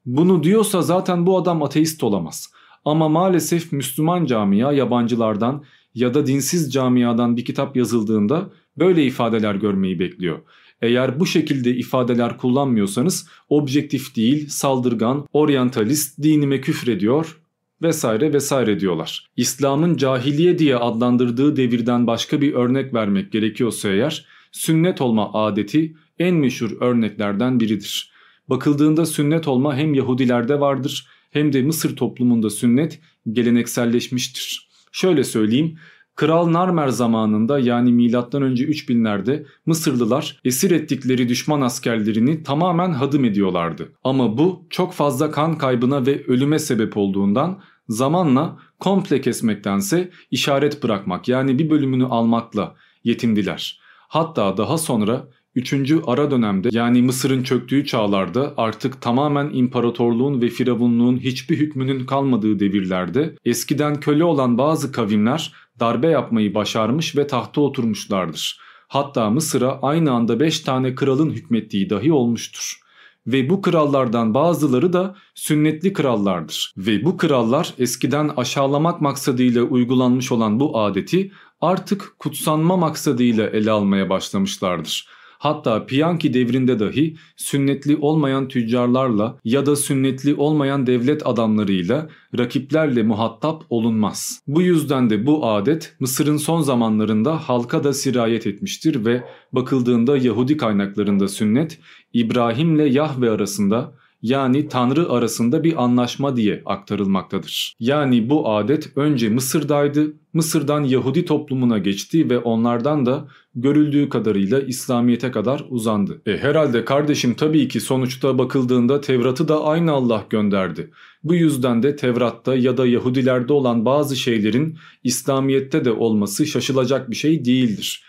[0.06, 2.52] Bunu diyorsa zaten bu adam ateist olamaz.
[2.84, 9.98] Ama maalesef Müslüman camia yabancılardan ya da dinsiz camiadan bir kitap yazıldığında böyle ifadeler görmeyi
[9.98, 10.38] bekliyor.
[10.82, 17.38] Eğer bu şekilde ifadeler kullanmıyorsanız objektif değil, saldırgan, oryantalist, dinime küfrediyor
[17.82, 19.30] vesaire vesaire diyorlar.
[19.36, 26.34] İslam'ın cahiliye diye adlandırdığı devirden başka bir örnek vermek gerekiyorsa eğer sünnet olma adeti en
[26.34, 28.12] meşhur örneklerden biridir.
[28.48, 33.00] Bakıldığında sünnet olma hem Yahudilerde vardır hem de Mısır toplumunda sünnet
[33.32, 34.71] gelenekselleşmiştir.
[34.92, 35.78] Şöyle söyleyeyim.
[36.14, 43.92] Kral Narmer zamanında yani milattan önce 3000'lerde Mısırlılar esir ettikleri düşman askerlerini tamamen hadım ediyorlardı.
[44.04, 51.28] Ama bu çok fazla kan kaybına ve ölüme sebep olduğundan zamanla komple kesmektense işaret bırakmak
[51.28, 52.74] yani bir bölümünü almakla
[53.04, 53.80] yetindiler.
[54.08, 55.74] Hatta daha sonra 3.
[56.06, 63.34] ara dönemde yani Mısır'ın çöktüğü çağlarda artık tamamen imparatorluğun ve firavunluğun hiçbir hükmünün kalmadığı devirlerde
[63.44, 68.60] eskiden köle olan bazı kavimler darbe yapmayı başarmış ve tahta oturmuşlardır.
[68.88, 72.80] Hatta Mısır'a aynı anda 5 tane kralın hükmettiği dahi olmuştur.
[73.26, 76.74] Ve bu krallardan bazıları da sünnetli krallardır.
[76.76, 84.10] Ve bu krallar eskiden aşağılamak maksadıyla uygulanmış olan bu adeti artık kutsanma maksadıyla ele almaya
[84.10, 85.08] başlamışlardır.
[85.42, 93.64] Hatta Piyanki devrinde dahi sünnetli olmayan tüccarlarla ya da sünnetli olmayan devlet adamlarıyla rakiplerle muhatap
[93.70, 94.42] olunmaz.
[94.46, 100.56] Bu yüzden de bu adet Mısır'ın son zamanlarında halka da sirayet etmiştir ve bakıldığında Yahudi
[100.56, 101.78] kaynaklarında sünnet
[102.12, 107.74] İbrahim'le Yahve arasında yani Tanrı arasında bir anlaşma diye aktarılmaktadır.
[107.80, 115.30] Yani bu adet önce Mısır'daydı, Mısır'dan Yahudi toplumuna geçti ve onlardan da görüldüğü kadarıyla İslamiyet'e
[115.30, 116.22] kadar uzandı.
[116.26, 120.90] E herhalde kardeşim tabii ki sonuçta bakıldığında Tevrat'ı da aynı Allah gönderdi.
[121.24, 127.16] Bu yüzden de Tevrat'ta ya da Yahudilerde olan bazı şeylerin İslamiyet'te de olması şaşılacak bir
[127.16, 128.04] şey değildir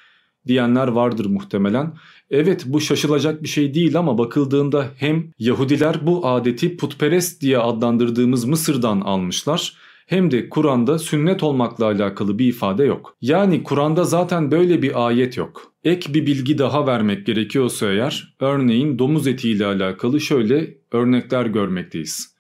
[0.48, 1.94] diyenler vardır muhtemelen.
[2.36, 8.46] Evet bu şaşılacak bir şey değil ama bakıldığında hem Yahudiler bu adeti putperest diye adlandırdığımız
[8.46, 13.18] Mısır'dan almışlar hem de Kur'an'da sünnet olmakla alakalı bir ifade yok.
[13.22, 15.74] Yani Kur'an'da zaten böyle bir ayet yok.
[15.84, 22.34] Ek bir bilgi daha vermek gerekiyorsa eğer örneğin domuz eti ile alakalı şöyle örnekler görmekteyiz.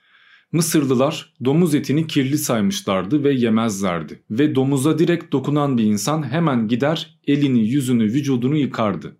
[0.51, 4.23] Mısırlılar domuz etini kirli saymışlardı ve yemezlerdi.
[4.31, 9.17] Ve domuza direkt dokunan bir insan hemen gider elini, yüzünü, vücudunu yıkardı.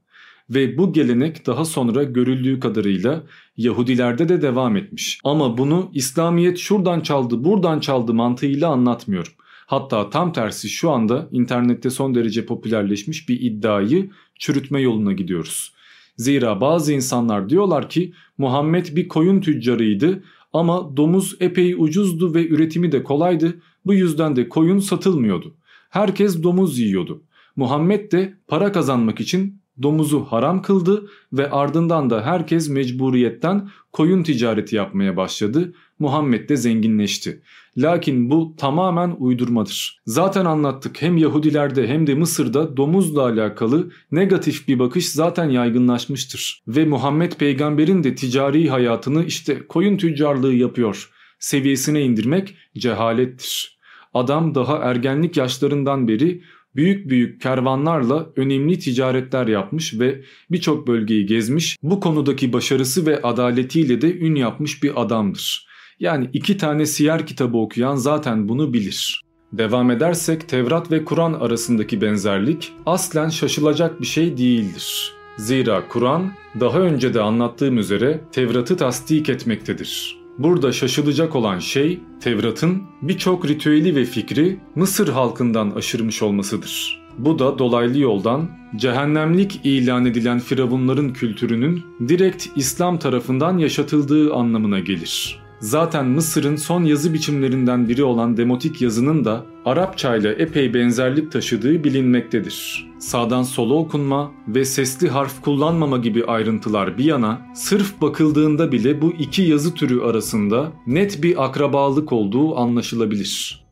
[0.55, 3.23] Ve bu gelenek daha sonra görüldüğü kadarıyla
[3.57, 5.19] Yahudilerde de devam etmiş.
[5.23, 9.33] Ama bunu İslamiyet şuradan çaldı buradan çaldı mantığıyla anlatmıyorum.
[9.65, 15.73] Hatta tam tersi şu anda internette son derece popülerleşmiş bir iddiayı çürütme yoluna gidiyoruz.
[16.17, 22.91] Zira bazı insanlar diyorlar ki Muhammed bir koyun tüccarıydı ama domuz epey ucuzdu ve üretimi
[22.91, 23.53] de kolaydı.
[23.85, 25.55] Bu yüzden de koyun satılmıyordu.
[25.89, 27.23] Herkes domuz yiyordu.
[27.55, 34.75] Muhammed de para kazanmak için domuzu haram kıldı ve ardından da herkes mecburiyetten koyun ticareti
[34.75, 35.73] yapmaya başladı.
[35.99, 37.41] Muhammed de zenginleşti.
[37.77, 40.01] Lakin bu tamamen uydurmadır.
[40.05, 46.63] Zaten anlattık hem Yahudilerde hem de Mısır'da domuzla alakalı negatif bir bakış zaten yaygınlaşmıştır.
[46.67, 51.09] Ve Muhammed peygamberin de ticari hayatını işte koyun tüccarlığı yapıyor
[51.39, 53.77] seviyesine indirmek cehalettir.
[54.13, 56.43] Adam daha ergenlik yaşlarından beri
[56.75, 61.77] büyük büyük kervanlarla önemli ticaretler yapmış ve birçok bölgeyi gezmiş.
[61.83, 65.67] Bu konudaki başarısı ve adaletiyle de ün yapmış bir adamdır.
[65.99, 69.21] Yani iki tane siyer kitabı okuyan zaten bunu bilir.
[69.53, 75.13] Devam edersek Tevrat ve Kur'an arasındaki benzerlik aslen şaşılacak bir şey değildir.
[75.37, 80.22] Zira Kur'an daha önce de anlattığım üzere Tevrat'ı tasdik etmektedir.
[80.37, 87.03] Burada şaşılacak olan şey Tevrat'ın birçok ritüeli ve fikri Mısır halkından aşırmış olmasıdır.
[87.17, 95.42] Bu da dolaylı yoldan cehennemlik ilan edilen firavunların kültürünün direkt İslam tarafından yaşatıldığı anlamına gelir.
[95.63, 101.83] Zaten Mısır'ın son yazı biçimlerinden biri olan demotik yazının da Arapça ile epey benzerlik taşıdığı
[101.83, 102.87] bilinmektedir.
[102.99, 109.13] Sağdan sola okunma ve sesli harf kullanmama gibi ayrıntılar bir yana sırf bakıldığında bile bu
[109.13, 113.63] iki yazı türü arasında net bir akrabalık olduğu anlaşılabilir.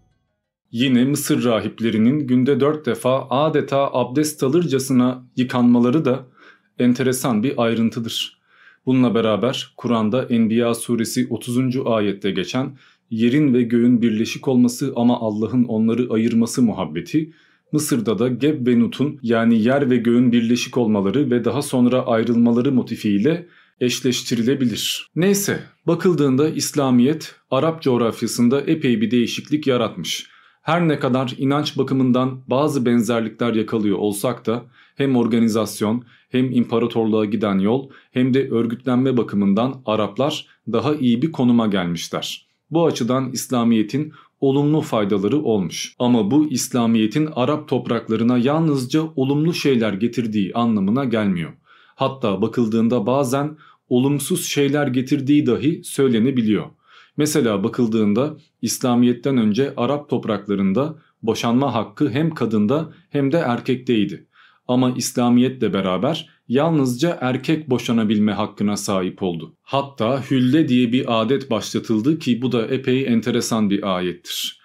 [0.72, 6.26] Yine Mısır rahiplerinin günde dört defa adeta abdest alırcasına yıkanmaları da
[6.80, 8.41] enteresan bir ayrıntıdır.
[8.86, 11.58] Bununla beraber Kur'an'da Enbiya suresi 30.
[11.86, 12.78] ayette geçen
[13.10, 17.34] yerin ve göğün birleşik olması ama Allah'ın onları ayırması muhabbeti,
[17.72, 22.72] Mısır'da da Geb ve Nut'un yani yer ve göğün birleşik olmaları ve daha sonra ayrılmaları
[22.72, 23.48] motifiyle
[23.80, 25.08] eşleştirilebilir.
[25.16, 30.28] Neyse bakıldığında İslamiyet Arap coğrafyasında epey bir değişiklik yaratmış.
[30.62, 37.60] Her ne kadar inanç bakımından bazı benzerlikler yakalıyor olsak da hem organizasyon hem imparatorluğa giden
[37.60, 42.48] yol hem de örgütlenme bakımından Araplar daha iyi bir konuma gelmişler.
[42.72, 45.96] Bu açıdan İslamiyet'in olumlu faydaları olmuş.
[46.00, 51.52] Ama bu İslamiyet'in Arap topraklarına yalnızca olumlu şeyler getirdiği anlamına gelmiyor.
[51.96, 53.58] Hatta bakıldığında bazen
[53.90, 56.66] olumsuz şeyler getirdiği dahi söylenebiliyor.
[57.18, 64.28] Mesela bakıldığında İslamiyet'ten önce Arap topraklarında boşanma hakkı hem kadında hem de erkekteydi.
[64.72, 69.56] Ama İslamiyetle beraber yalnızca erkek boşanabilme hakkına sahip oldu.
[69.62, 74.62] Hatta hülle diye bir adet başlatıldı ki bu da epey enteresan bir ayettir.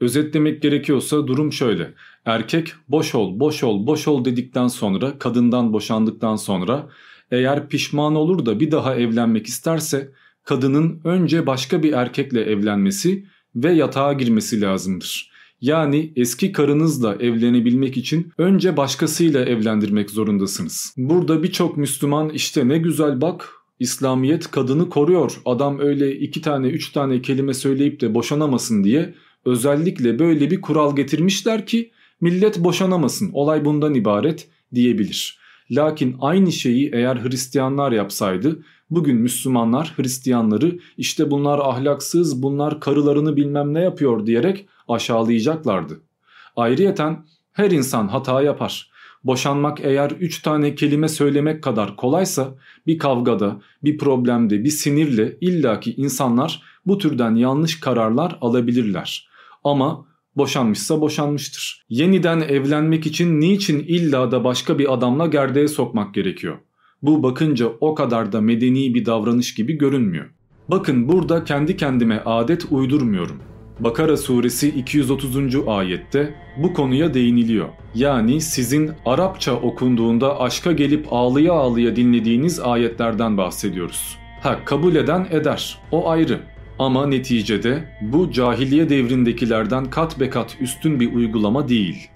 [0.00, 1.94] Özetlemek gerekiyorsa durum şöyle.
[2.24, 6.88] Erkek boş ol, boş ol, boş ol dedikten sonra kadından boşandıktan sonra
[7.30, 10.12] eğer pişman olur da bir daha evlenmek isterse
[10.44, 15.35] kadının önce başka bir erkekle evlenmesi ve yatağa girmesi lazımdır.
[15.60, 20.94] Yani eski karınızla evlenebilmek için önce başkasıyla evlendirmek zorundasınız.
[20.96, 25.40] Burada birçok Müslüman işte ne güzel bak İslamiyet kadını koruyor.
[25.44, 29.14] Adam öyle iki tane üç tane kelime söyleyip de boşanamasın diye
[29.44, 31.90] özellikle böyle bir kural getirmişler ki
[32.20, 33.30] millet boşanamasın.
[33.32, 35.38] Olay bundan ibaret diyebilir.
[35.70, 38.58] Lakin aynı şeyi eğer Hristiyanlar yapsaydı
[38.90, 46.00] bugün Müslümanlar Hristiyanları işte bunlar ahlaksız bunlar karılarını bilmem ne yapıyor diyerek aşağılayacaklardı.
[46.56, 48.90] Ayrıyeten her insan hata yapar.
[49.24, 52.54] Boşanmak eğer üç tane kelime söylemek kadar kolaysa
[52.86, 59.28] bir kavgada, bir problemde, bir sinirle illaki insanlar bu türden yanlış kararlar alabilirler.
[59.64, 61.84] Ama boşanmışsa boşanmıştır.
[61.88, 66.58] Yeniden evlenmek için niçin illa da başka bir adamla gerdeğe sokmak gerekiyor?
[67.02, 70.26] Bu bakınca o kadar da medeni bir davranış gibi görünmüyor.
[70.68, 73.55] Bakın burada kendi kendime adet uydurmuyorum.
[73.80, 75.36] Bakara suresi 230.
[75.66, 77.68] ayette bu konuya değiniliyor.
[77.94, 84.18] Yani sizin Arapça okunduğunda aşka gelip ağlıya ağlıya dinlediğiniz ayetlerden bahsediyoruz.
[84.42, 85.78] Ha kabul eden eder.
[85.92, 86.40] O ayrı.
[86.78, 92.08] Ama neticede bu cahiliye devrindekilerden kat be kat üstün bir uygulama değil.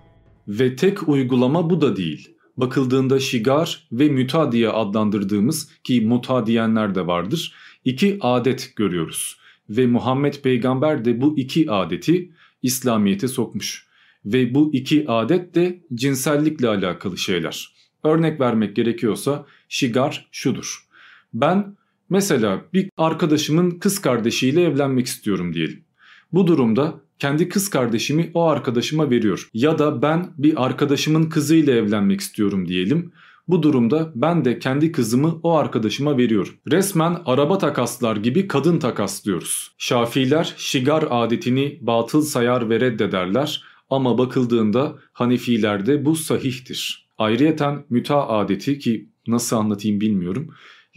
[0.48, 2.28] Ve tek uygulama bu da değil.
[2.56, 9.39] Bakıldığında şigar ve müta diye adlandırdığımız ki muta diyenler de vardır iki adet görüyoruz.
[9.70, 13.86] Ve Muhammed peygamber de bu iki adeti İslamiyet'e sokmuş.
[14.24, 17.74] Ve bu iki adet de cinsellikle alakalı şeyler.
[18.04, 20.86] Örnek vermek gerekiyorsa şigar şudur.
[21.34, 21.76] Ben
[22.10, 25.84] mesela bir arkadaşımın kız kardeşiyle evlenmek istiyorum diyelim.
[26.32, 29.48] Bu durumda kendi kız kardeşimi o arkadaşıma veriyor.
[29.54, 33.12] Ya da ben bir arkadaşımın kızıyla evlenmek istiyorum diyelim.
[33.50, 36.54] Bu durumda ben de kendi kızımı o arkadaşıma veriyorum.
[36.70, 39.70] Resmen araba takaslar gibi kadın takaslıyoruz.
[39.78, 47.08] Şafiler şigar adetini batıl sayar ve reddederler ama bakıldığında Hanefilerde bu sahihtir.
[47.18, 50.48] Ayrıyeten müta adeti ki nasıl anlatayım bilmiyorum.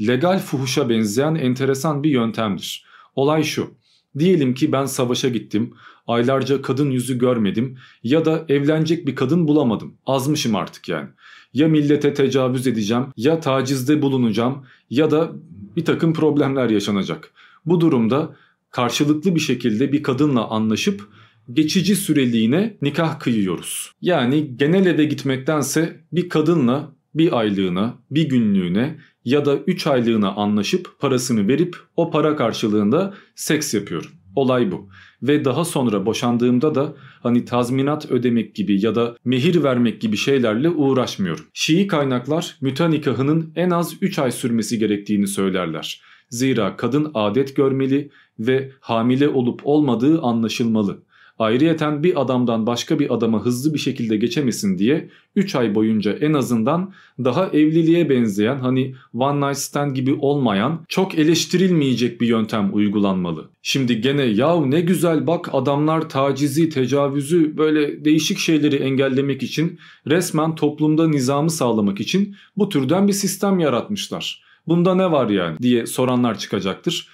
[0.01, 2.85] Legal fuhuşa benzeyen enteresan bir yöntemdir.
[3.15, 3.73] Olay şu.
[4.19, 5.73] Diyelim ki ben savaşa gittim,
[6.07, 9.97] aylarca kadın yüzü görmedim ya da evlenecek bir kadın bulamadım.
[10.05, 11.09] Azmışım artık yani.
[11.53, 15.31] Ya millete tecavüz edeceğim ya tacizde bulunacağım ya da
[15.75, 17.31] bir takım problemler yaşanacak.
[17.65, 18.35] Bu durumda
[18.71, 21.09] karşılıklı bir şekilde bir kadınla anlaşıp
[21.53, 23.91] geçici süreliğine nikah kıyıyoruz.
[24.01, 30.99] Yani genel eve gitmektense bir kadınla bir aylığına, bir günlüğüne ya da 3 aylığına anlaşıp
[30.99, 34.11] parasını verip o para karşılığında seks yapıyorum.
[34.35, 34.89] Olay bu.
[35.23, 40.69] Ve daha sonra boşandığımda da hani tazminat ödemek gibi ya da mehir vermek gibi şeylerle
[40.69, 41.45] uğraşmıyorum.
[41.53, 46.01] Şii kaynaklar müta nikahının en az 3 ay sürmesi gerektiğini söylerler.
[46.29, 48.09] Zira kadın adet görmeli
[48.39, 51.03] ve hamile olup olmadığı anlaşılmalı.
[51.39, 56.33] Ayrıyeten bir adamdan başka bir adama hızlı bir şekilde geçemesin diye 3 ay boyunca en
[56.33, 63.49] azından daha evliliğe benzeyen hani one night stand gibi olmayan çok eleştirilmeyecek bir yöntem uygulanmalı.
[63.61, 70.55] Şimdi gene yahu ne güzel bak adamlar tacizi, tecavüzü böyle değişik şeyleri engellemek için resmen
[70.55, 74.43] toplumda nizamı sağlamak için bu türden bir sistem yaratmışlar.
[74.67, 77.07] Bunda ne var yani diye soranlar çıkacaktır.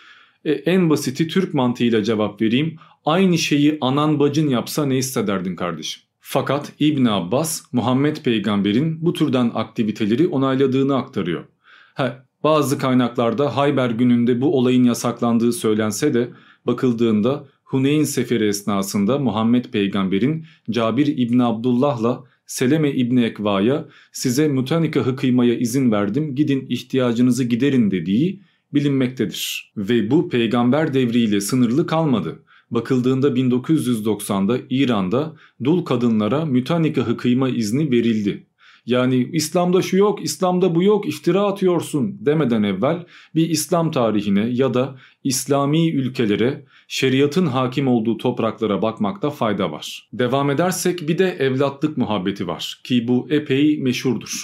[0.46, 2.76] E, en basiti Türk mantığıyla cevap vereyim.
[3.06, 6.04] Aynı şeyi anan bacın yapsa ne hissederdin kardeşim?
[6.20, 11.46] Fakat İbn Abbas Muhammed peygamberin bu türden aktiviteleri onayladığını aktarıyor.
[11.94, 16.30] Ha, bazı kaynaklarda Hayber gününde bu olayın yasaklandığı söylense de
[16.66, 25.58] bakıldığında Huneyn seferi esnasında Muhammed peygamberin Cabir İbni Abdullah'la Seleme İbni Ekva'ya size mutanikahı kıymaya
[25.58, 28.42] izin verdim gidin ihtiyacınızı giderin dediği
[28.74, 29.72] bilinmektedir.
[29.78, 32.40] Ve bu peygamber devriyle sınırlı kalmadı.
[32.72, 38.46] Bakıldığında 1990'da İran'da dul kadınlara müta nikahı kıyma izni verildi.
[38.86, 43.06] Yani İslam'da şu yok, İslam'da bu yok, iftira atıyorsun demeden evvel
[43.36, 50.10] bir İslam tarihine ya da İslami ülkelere, şeriatın hakim olduğu topraklara bakmakta fayda var.
[50.14, 54.44] Devam edersek bir de evlatlık muhabbeti var ki bu epey meşhurdur.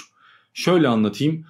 [0.54, 1.44] Şöyle anlatayım.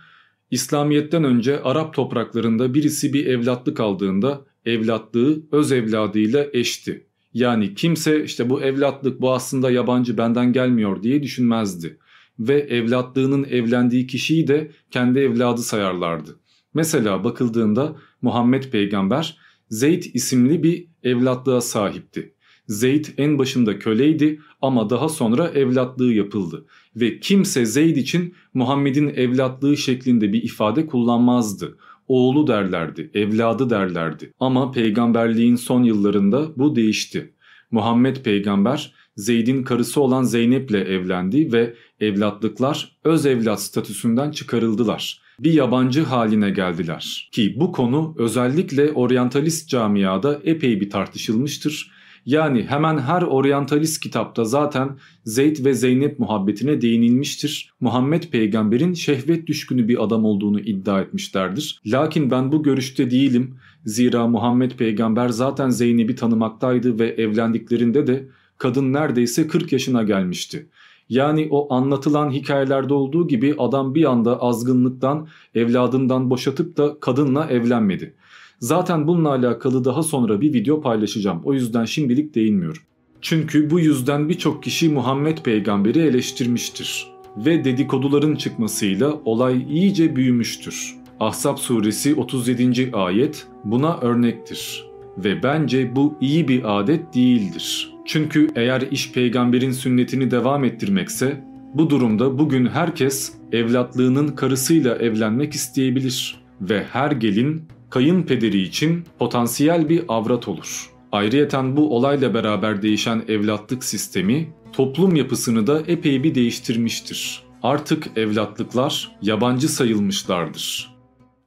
[0.51, 7.07] İslamiyet'ten önce Arap topraklarında birisi bir evlatlık aldığında evlatlığı öz evladıyla eşti.
[7.35, 11.99] Yani kimse işte bu evlatlık bu aslında yabancı benden gelmiyor diye düşünmezdi.
[12.39, 16.41] Ve evlatlığının evlendiği kişiyi de kendi evladı sayarlardı.
[16.75, 19.39] Mesela bakıldığında Muhammed peygamber
[19.71, 22.35] Zeyd isimli bir evlatlığa sahipti.
[22.69, 29.77] Zeyd en başında köleydi ama daha sonra evlatlığı yapıldı ve kimse Zeyd için Muhammed'in evlatlığı
[29.77, 31.79] şeklinde bir ifade kullanmazdı.
[32.09, 37.33] Oğlu derlerdi, evladı derlerdi ama peygamberliğin son yıllarında bu değişti.
[37.71, 45.21] Muhammed peygamber Zeyd'in karısı olan Zeynep'le evlendi ve evlatlıklar öz evlat statüsünden çıkarıldılar.
[45.41, 51.96] Bir yabancı haline geldiler ki bu konu özellikle oryantalist camiada epey bir tartışılmıştır
[52.27, 57.73] yani hemen her oryantalist kitapta zaten Zeyd ve Zeynep muhabbetine değinilmiştir.
[57.81, 61.81] Muhammed peygamberin şehvet düşkünü bir adam olduğunu iddia etmişlerdir.
[61.87, 63.55] Lakin ben bu görüşte değilim.
[63.85, 70.67] Zira Muhammed peygamber zaten Zeynep'i tanımaktaydı ve evlendiklerinde de kadın neredeyse 40 yaşına gelmişti.
[71.09, 78.15] Yani o anlatılan hikayelerde olduğu gibi adam bir anda azgınlıktan evladından boşatıp da kadınla evlenmedi.
[78.59, 81.41] Zaten bununla alakalı daha sonra bir video paylaşacağım.
[81.45, 82.83] O yüzden şimdilik değinmiyorum.
[83.21, 87.13] Çünkü bu yüzden birçok kişi Muhammed peygamberi eleştirmiştir.
[87.37, 90.95] Ve dedikoduların çıkmasıyla olay iyice büyümüştür.
[91.21, 92.91] Ahzab suresi 37.
[92.93, 94.87] ayet buna örnektir.
[95.19, 97.93] Ve bence bu iyi bir adet değildir.
[98.05, 101.45] Çünkü eğer iş peygamberin sünnetini devam ettirmekse
[101.75, 110.05] bu durumda bugün herkes evlatlığının karısıyla evlenmek isteyebilir ve her gelin kayınpederi için potansiyel bir
[110.09, 110.91] avrat olur.
[111.13, 117.43] Ayrıyeten bu olayla beraber değişen evlatlık sistemi toplum yapısını da epey bir değiştirmiştir.
[117.63, 120.97] Artık evlatlıklar yabancı sayılmışlardır.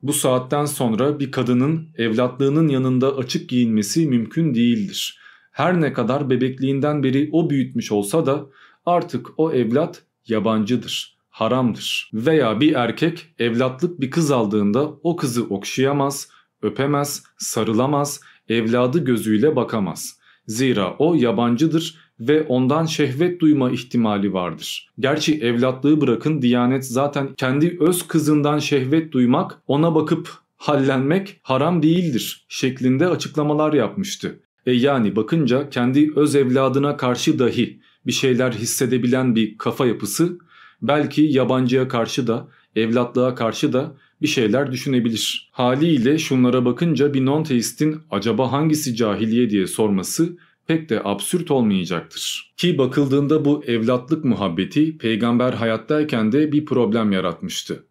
[0.04, 5.20] Bu saatten sonra bir kadının evlatlığının yanında açık giyinmesi mümkün değildir.
[5.52, 8.46] Her ne kadar bebekliğinden beri o büyütmüş olsa da
[8.86, 12.12] artık o evlat yabancıdır, haramdır.
[12.14, 16.30] Veya bir erkek evlatlık bir kız aldığında o kızı okşayamaz,
[16.62, 20.20] öpemez, sarılamaz, evladı gözüyle bakamaz.
[20.48, 24.90] Zira o yabancıdır ve ondan şehvet duyma ihtimali vardır.
[25.00, 32.46] Gerçi evlatlığı bırakın Diyanet zaten kendi öz kızından şehvet duymak, ona bakıp hallenmek haram değildir
[32.50, 34.40] şeklinde açıklamalar yapmıştı.
[34.66, 40.40] E yani bakınca kendi öz evladına karşı dahi bir şeyler hissedebilen bir kafa yapısı
[40.82, 45.50] belki yabancıya karşı da evlatlığa karşı da bir şeyler düşünebilir.
[45.52, 52.54] Haliyle şunlara bakınca bir non-teistin acaba hangisi cahiliye diye sorması pek de absürt olmayacaktır.
[52.58, 57.86] Ki bakıldığında bu evlatlık muhabbeti peygamber hayattayken de bir problem yaratmıştı.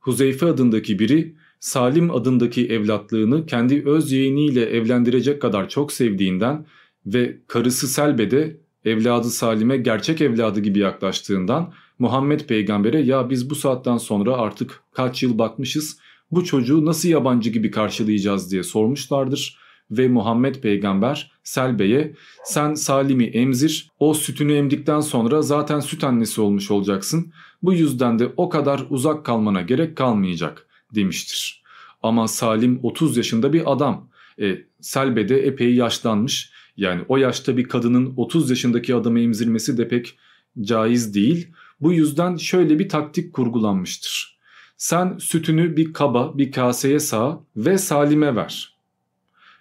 [0.00, 6.66] Huzeyfe adındaki biri Salim adındaki evlatlığını kendi öz yeğeniyle evlendirecek kadar çok sevdiğinden
[7.06, 13.54] ve karısı Selbe de evladı Salim'e gerçek evladı gibi yaklaştığından Muhammed peygambere ya biz bu
[13.54, 15.98] saatten sonra artık kaç yıl bakmışız
[16.30, 19.58] bu çocuğu nasıl yabancı gibi karşılayacağız diye sormuşlardır
[19.90, 26.70] ve Muhammed peygamber Selbe'ye sen Salim'i emzir o sütünü emdikten sonra zaten süt annesi olmuş
[26.70, 27.32] olacaksın
[27.62, 31.62] bu yüzden de o kadar uzak kalmana gerek kalmayacak demiştir.
[32.02, 34.08] Ama Salim 30 yaşında bir adam.
[34.40, 36.50] E, Selbe de epey yaşlanmış.
[36.76, 40.18] Yani o yaşta bir kadının 30 yaşındaki adamı emzirmesi de pek
[40.60, 41.48] caiz değil.
[41.80, 44.38] Bu yüzden şöyle bir taktik kurgulanmıştır.
[44.76, 48.78] Sen sütünü bir kaba, bir kaseye sağ ve Salim'e ver.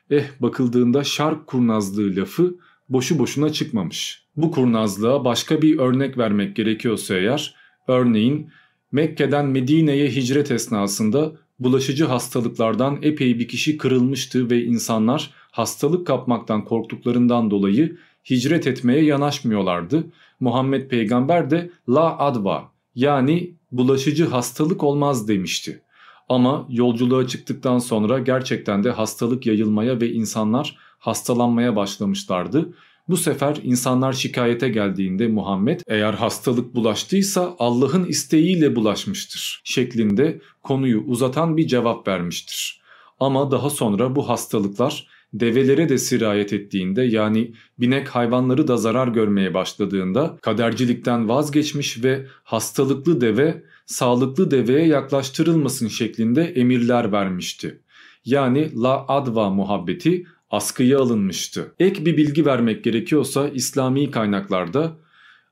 [0.10, 2.56] Eh bakıldığında şark kurnazlığı lafı
[2.90, 4.24] boşu boşuna çıkmamış.
[4.36, 7.56] Bu kurnazlığa başka bir örnek vermek gerekiyorsa eğer,
[7.88, 8.50] örneğin
[8.92, 17.52] Mekke'den Medine'ye hicret esnasında bulaşıcı hastalıklardan epey bir kişi kırılmıştı ve insanlar hastalık kapmaktan korktuklarından
[17.52, 17.98] dolayı
[18.30, 20.04] hicret etmeye yanaşmıyorlardı.
[20.40, 25.82] Muhammed peygamber de la adva yani bulaşıcı hastalık olmaz demişti.
[26.30, 32.74] Ama yolculuğa çıktıktan sonra gerçekten de hastalık yayılmaya ve insanlar hastalanmaya başlamışlardı.
[33.10, 41.58] Bu sefer insanlar şikayete geldiğinde Muhammed eğer hastalık bulaştıysa Allah'ın isteğiyle bulaşmıştır şeklinde konuyu uzatan
[41.58, 42.82] bir cevap vermiştir.
[43.20, 49.54] Ama daha sonra bu hastalıklar develere de sirayet ettiğinde yani binek hayvanları da zarar görmeye
[49.54, 57.82] başladığında kadercilikten vazgeçmiş ve hastalıklı deve sağlıklı deveye yaklaştırılmasın şeklinde emirler vermişti.
[58.26, 61.74] Yani la adva muhabbeti askıya alınmıştı.
[61.80, 64.98] Ek bir bilgi vermek gerekiyorsa İslami kaynaklarda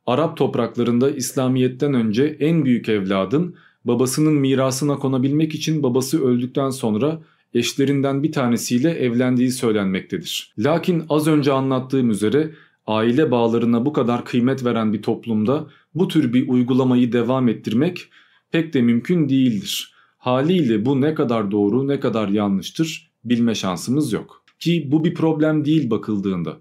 [0.05, 3.55] Arap topraklarında İslamiyet'ten önce en büyük evladın
[3.85, 7.21] babasının mirasına konabilmek için babası öldükten sonra
[7.55, 10.53] eşlerinden bir tanesiyle evlendiği söylenmektedir.
[10.57, 12.51] Lakin az önce anlattığım üzere
[12.87, 18.09] aile bağlarına bu kadar kıymet veren bir toplumda bu tür bir uygulamayı devam ettirmek
[18.51, 19.93] pek de mümkün değildir.
[20.17, 24.43] Haliyle bu ne kadar doğru ne kadar yanlıştır bilme şansımız yok.
[24.59, 26.57] Ki bu bir problem değil bakıldığında.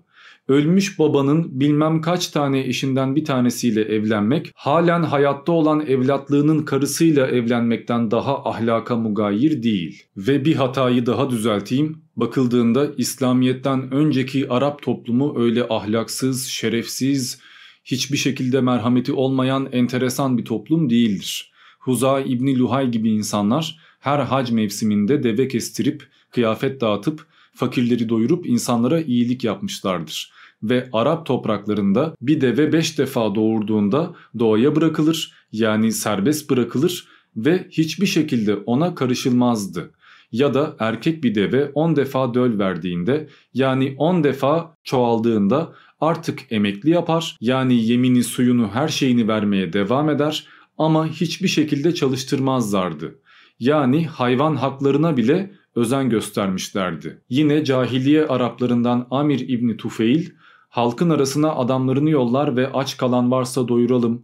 [0.49, 8.11] Ölmüş babanın bilmem kaç tane eşinden bir tanesiyle evlenmek halen hayatta olan evlatlığının karısıyla evlenmekten
[8.11, 10.03] daha ahlaka mugayir değil.
[10.16, 12.03] Ve bir hatayı daha düzelteyim.
[12.16, 17.40] Bakıldığında İslamiyet'ten önceki Arap toplumu öyle ahlaksız, şerefsiz,
[17.84, 21.53] hiçbir şekilde merhameti olmayan enteresan bir toplum değildir.
[21.80, 29.00] Huza İbni Luhay gibi insanlar her hac mevsiminde deve kestirip, kıyafet dağıtıp, fakirleri doyurup insanlara
[29.00, 30.32] iyilik yapmışlardır.
[30.62, 38.07] Ve Arap topraklarında bir deve beş defa doğurduğunda doğaya bırakılır yani serbest bırakılır ve hiçbir
[38.07, 39.90] şekilde ona karışılmazdı.
[40.32, 46.90] Ya da erkek bir deve 10 defa döl verdiğinde yani 10 defa çoğaldığında artık emekli
[46.90, 50.46] yapar yani yemini suyunu her şeyini vermeye devam eder
[50.78, 53.14] ama hiçbir şekilde çalıştırmazlardı.
[53.61, 57.22] Yani hayvan haklarına bile özen göstermişlerdi.
[57.29, 60.31] Yine cahiliye Araplarından Amir İbni Tufeil
[60.68, 64.22] halkın arasına adamlarını yollar ve aç kalan varsa doyuralım,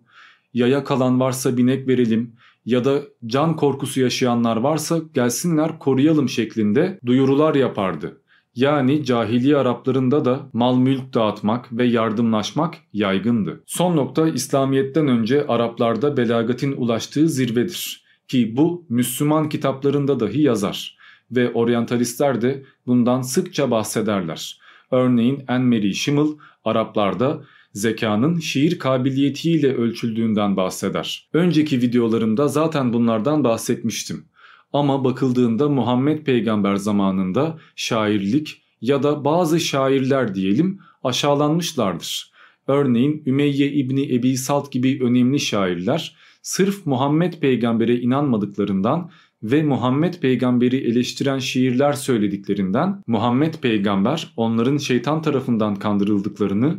[0.55, 2.33] yaya kalan varsa binek verelim
[2.67, 8.21] ya da can korkusu yaşayanlar varsa gelsinler koruyalım şeklinde duyurular yapardı.
[8.55, 13.63] Yani cahiliye Araplarında da mal mülk dağıtmak ve yardımlaşmak yaygındı.
[13.67, 18.05] Son nokta İslamiyet'ten önce Araplarda belagatin ulaştığı zirvedir.
[18.29, 21.00] Ki bu Müslüman kitaplarında dahi yazar
[21.31, 24.61] ve oryantalistler de bundan sıkça bahsederler.
[24.91, 31.29] Örneğin Şimıl Araplarda zekanın şiir kabiliyetiyle ölçüldüğünden bahseder.
[31.33, 34.25] Önceki videolarımda zaten bunlardan bahsetmiştim.
[34.73, 42.33] Ama bakıldığında Muhammed peygamber zamanında şairlik ya da bazı şairler diyelim aşağılanmışlardır.
[42.67, 49.11] Örneğin Ümeyye İbni Ebi Salt gibi önemli şairler sırf Muhammed peygambere inanmadıklarından
[49.43, 56.79] ve Muhammed peygamberi eleştiren şiirler söylediklerinden Muhammed peygamber onların şeytan tarafından kandırıldıklarını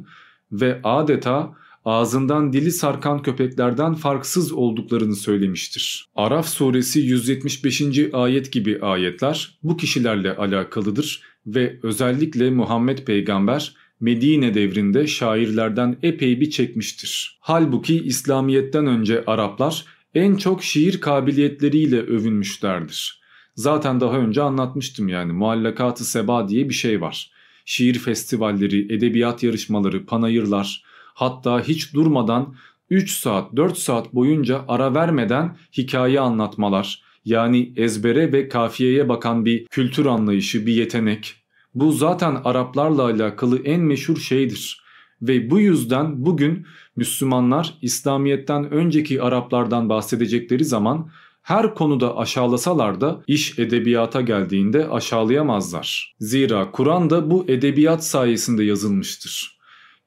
[0.51, 1.53] ve adeta
[1.85, 6.07] ağzından dili sarkan köpeklerden farksız olduklarını söylemiştir.
[6.15, 7.81] Araf suresi 175.
[8.13, 16.49] ayet gibi ayetler bu kişilerle alakalıdır ve özellikle Muhammed peygamber Medine devrinde şairlerden epey bir
[16.49, 17.37] çekmiştir.
[17.39, 19.85] Halbuki İslamiyet'ten önce Araplar
[20.15, 23.21] en çok şiir kabiliyetleriyle övünmüşlerdir.
[23.55, 27.31] Zaten daha önce anlatmıştım yani Muallakat-ı Seba diye bir şey var.
[27.65, 30.83] Şiir festivalleri, edebiyat yarışmaları, panayırlar
[31.13, 32.55] hatta hiç durmadan
[32.89, 39.65] 3 saat 4 saat boyunca ara vermeden hikaye anlatmalar yani ezbere ve kafiyeye bakan bir
[39.65, 41.35] kültür anlayışı, bir yetenek.
[41.75, 44.80] Bu zaten Araplarla alakalı en meşhur şeydir.
[45.21, 46.65] Ve bu yüzden bugün
[46.95, 51.09] Müslümanlar İslamiyet'ten önceki Araplardan bahsedecekleri zaman
[51.41, 56.15] her konuda aşağılasalar da iş edebiyata geldiğinde aşağılayamazlar.
[56.19, 59.57] Zira Kur'an da bu edebiyat sayesinde yazılmıştır.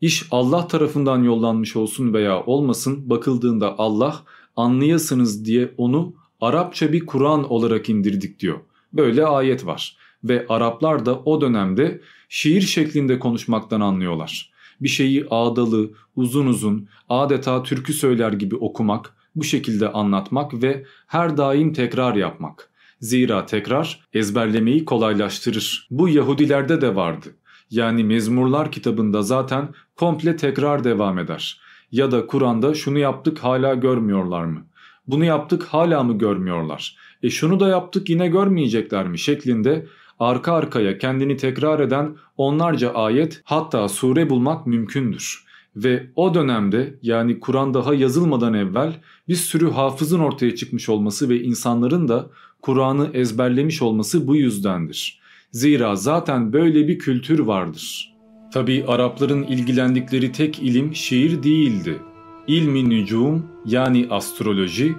[0.01, 4.23] İş Allah tarafından yollanmış olsun veya olmasın bakıldığında Allah
[4.57, 8.61] anlayasınız diye onu Arapça bir Kur'an olarak indirdik diyor.
[8.93, 15.91] Böyle ayet var ve Araplar da o dönemde şiir şeklinde konuşmaktan anlıyorlar bir şeyi ağdalı,
[16.16, 22.70] uzun uzun, adeta türkü söyler gibi okumak, bu şekilde anlatmak ve her daim tekrar yapmak.
[23.01, 25.89] Zira tekrar ezberlemeyi kolaylaştırır.
[25.91, 27.29] Bu Yahudilerde de vardı.
[27.70, 31.61] Yani Mezmurlar kitabında zaten komple tekrar devam eder.
[31.93, 34.66] Ya da Kur'an'da şunu yaptık hala görmüyorlar mı?
[35.07, 36.97] Bunu yaptık hala mı görmüyorlar?
[37.22, 39.18] E şunu da yaptık yine görmeyecekler mi?
[39.18, 39.87] şeklinde
[40.21, 45.45] arka arkaya kendini tekrar eden onlarca ayet hatta sure bulmak mümkündür.
[45.77, 48.93] Ve o dönemde yani Kur'an daha yazılmadan evvel
[49.29, 52.27] bir sürü hafızın ortaya çıkmış olması ve insanların da
[52.62, 55.21] Kur'an'ı ezberlemiş olması bu yüzdendir.
[55.53, 58.15] Zira zaten böyle bir kültür vardır.
[58.53, 61.99] Tabi Arapların ilgilendikleri tek ilim şiir değildi.
[62.47, 64.95] İlmi nücum yani astroloji,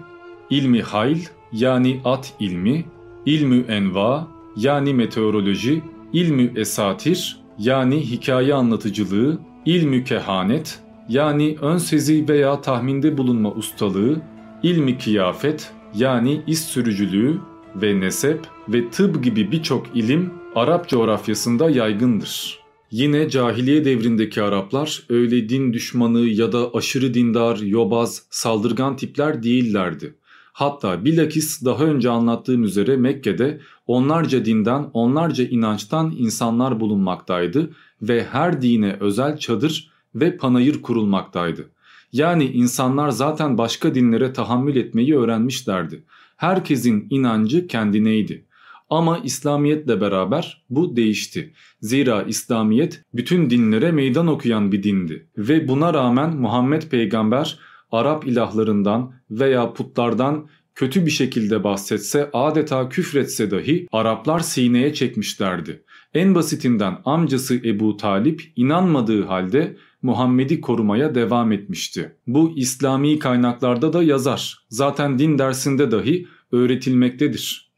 [0.50, 1.18] ilmi hayl
[1.52, 2.86] yani at ilmi,
[3.26, 4.28] ilmi enva
[4.58, 5.84] yani meteoroloji,
[6.14, 10.80] ilmü esatir yani hikaye anlatıcılığı, ilmü kehanet
[11.10, 14.22] yani ön sezi veya tahminde bulunma ustalığı,
[14.64, 17.38] ilmi kıyafet yani iz sürücülüğü
[17.76, 22.60] ve nesep ve tıp gibi birçok ilim Arap coğrafyasında yaygındır.
[22.92, 30.16] Yine cahiliye devrindeki Araplar öyle din düşmanı ya da aşırı dindar, yobaz, saldırgan tipler değillerdi.
[30.56, 38.62] Hatta bilakis daha önce anlattığım üzere Mekke'de onlarca dinden, onlarca inançtan insanlar bulunmaktaydı ve her
[38.62, 41.70] dine özel çadır ve panayır kurulmaktaydı.
[42.12, 46.04] Yani insanlar zaten başka dinlere tahammül etmeyi öğrenmişlerdi.
[46.38, 48.46] Herkesin inancı kendineydi.
[48.90, 51.54] Ama İslamiyetle beraber bu değişti.
[51.82, 57.60] Zira İslamiyet bütün dinlere meydan okuyan bir dindi ve buna rağmen Muhammed peygamber
[57.96, 65.84] Arap ilahlarından veya putlardan kötü bir şekilde bahsetse adeta küfretse dahi Araplar sineye çekmişlerdi.
[66.14, 72.16] En basitinden amcası Ebu Talip inanmadığı halde Muhammed'i korumaya devam etmişti.
[72.28, 74.58] Bu İslami kaynaklarda da yazar.
[74.70, 77.72] Zaten din dersinde dahi öğretilmektedir.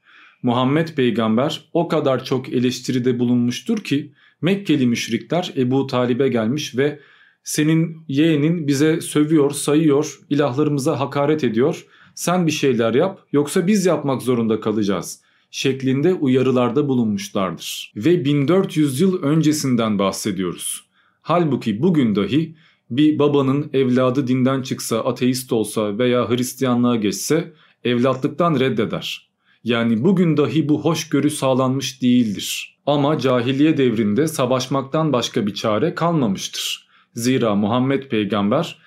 [0.44, 7.00] Muhammed peygamber o kadar çok eleştiride bulunmuştur ki Mekkeli müşrikler Ebu Talib'e gelmiş ve
[7.48, 11.86] senin yeğenin bize sövüyor, sayıyor, ilahlarımıza hakaret ediyor.
[12.16, 15.22] Sen bir şeyler yap yoksa biz yapmak zorunda kalacağız
[15.52, 17.94] şeklinde uyarılarda bulunmuşlardır.
[17.96, 20.84] Ve 1400 yıl öncesinden bahsediyoruz.
[21.22, 22.56] Halbuki bugün dahi
[22.90, 29.30] bir babanın evladı dinden çıksa, ateist olsa veya Hristiyanlığa geçse evlatlıktan reddeder.
[29.64, 32.78] Yani bugün dahi bu hoşgörü sağlanmış değildir.
[32.86, 36.87] Ama cahiliye devrinde savaşmaktan başka bir çare kalmamıştır.
[37.18, 38.78] Zira Muhammed peygamber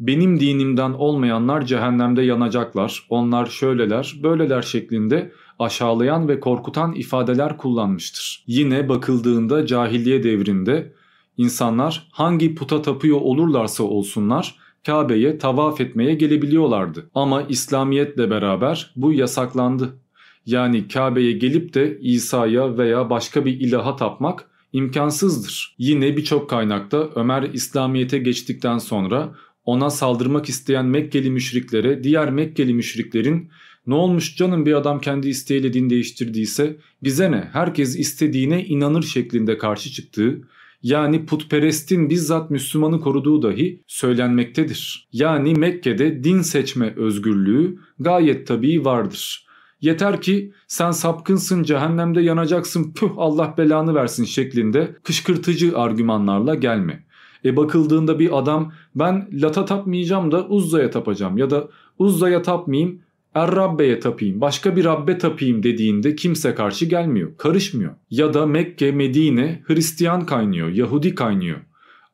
[0.00, 8.44] benim dinimden olmayanlar cehennemde yanacaklar, onlar şöyleler, böyleler şeklinde aşağılayan ve korkutan ifadeler kullanmıştır.
[8.46, 10.92] Yine bakıldığında cahiliye devrinde
[11.36, 17.10] insanlar hangi puta tapıyor olurlarsa olsunlar Kabe'ye tavaf etmeye gelebiliyorlardı.
[17.14, 19.98] Ama İslamiyetle beraber bu yasaklandı.
[20.46, 25.74] Yani Kabe'ye gelip de İsa'ya veya başka bir ilaha tapmak imkansızdır.
[25.78, 33.48] Yine birçok kaynakta Ömer İslamiyet'e geçtikten sonra ona saldırmak isteyen Mekkeli müşriklere diğer Mekkeli müşriklerin
[33.86, 39.58] Ne olmuş canım bir adam kendi isteğiyle din değiştirdiyse bize ne herkes istediğine inanır şeklinde
[39.58, 40.42] karşı çıktığı
[40.82, 45.08] yani putperestin bizzat Müslümanı koruduğu dahi söylenmektedir.
[45.12, 49.46] Yani Mekke'de din seçme özgürlüğü gayet tabii vardır.
[49.80, 57.04] Yeter ki sen sapkınsın cehennemde yanacaksın püh Allah belanı versin şeklinde kışkırtıcı argümanlarla gelme.
[57.44, 61.68] E bakıldığında bir adam ben lata tapmayacağım da Uzza'ya tapacağım ya da
[61.98, 63.00] Uzza'ya tapmayayım
[63.34, 67.94] Er-Rabbe'ye tapayım, başka bir Rabbe tapayım dediğinde kimse karşı gelmiyor, karışmıyor.
[68.10, 71.58] Ya da Mekke, Medine Hristiyan kaynıyor, Yahudi kaynıyor.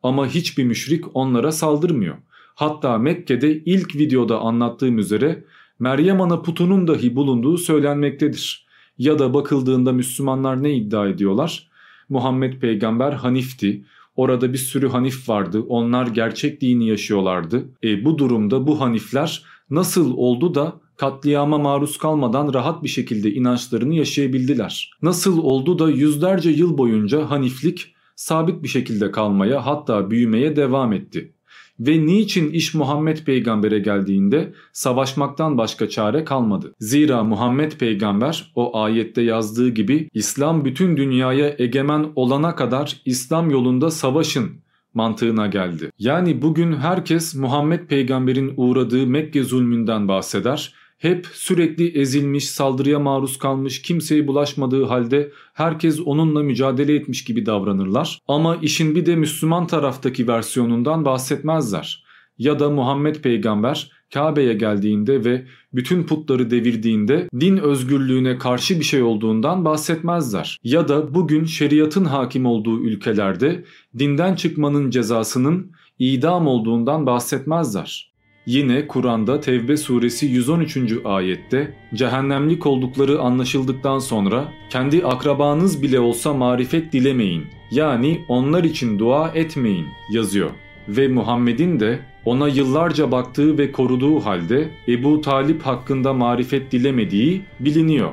[0.02, 2.16] Ama hiçbir müşrik onlara saldırmıyor.
[2.54, 5.44] Hatta Mekke'de ilk videoda anlattığım üzere
[5.78, 8.66] Meryem Ana putunun dahi bulunduğu söylenmektedir.
[8.98, 11.68] Ya da bakıldığında Müslümanlar ne iddia ediyorlar?
[12.08, 13.84] Muhammed peygamber Hanif'ti.
[14.16, 15.64] Orada bir sürü Hanif vardı.
[15.68, 17.64] Onlar gerçek dini yaşıyorlardı.
[17.84, 23.94] E bu durumda bu Hanifler nasıl oldu da katliama maruz kalmadan rahat bir şekilde inançlarını
[23.94, 24.90] yaşayabildiler.
[25.02, 31.32] Nasıl oldu da yüzlerce yıl boyunca Haniflik sabit bir şekilde kalmaya hatta büyümeye devam etti.
[31.80, 36.74] Ve niçin iş Muhammed peygambere geldiğinde savaşmaktan başka çare kalmadı.
[36.80, 43.90] Zira Muhammed peygamber o ayette yazdığı gibi İslam bütün dünyaya egemen olana kadar İslam yolunda
[43.90, 44.50] savaşın
[44.94, 45.90] mantığına geldi.
[45.98, 53.82] Yani bugün herkes Muhammed peygamberin uğradığı Mekke zulmünden bahseder hep sürekli ezilmiş, saldırıya maruz kalmış,
[53.82, 58.18] kimseye bulaşmadığı halde herkes onunla mücadele etmiş gibi davranırlar.
[58.28, 62.06] Ama işin bir de Müslüman taraftaki versiyonundan bahsetmezler.
[62.38, 69.02] Ya da Muhammed peygamber Kabe'ye geldiğinde ve bütün putları devirdiğinde din özgürlüğüne karşı bir şey
[69.02, 70.58] olduğundan bahsetmezler.
[70.64, 73.64] Ya da bugün şeriatın hakim olduğu ülkelerde
[73.98, 78.15] dinden çıkmanın cezasının idam olduğundan bahsetmezler.
[78.46, 80.78] Yine Kur'an'da Tevbe suresi 113.
[81.04, 89.28] ayette cehennemlik oldukları anlaşıldıktan sonra kendi akrabanız bile olsa marifet dilemeyin yani onlar için dua
[89.28, 90.50] etmeyin yazıyor.
[90.88, 98.12] Ve Muhammed'in de ona yıllarca baktığı ve koruduğu halde Ebu Talip hakkında marifet dilemediği biliniyor.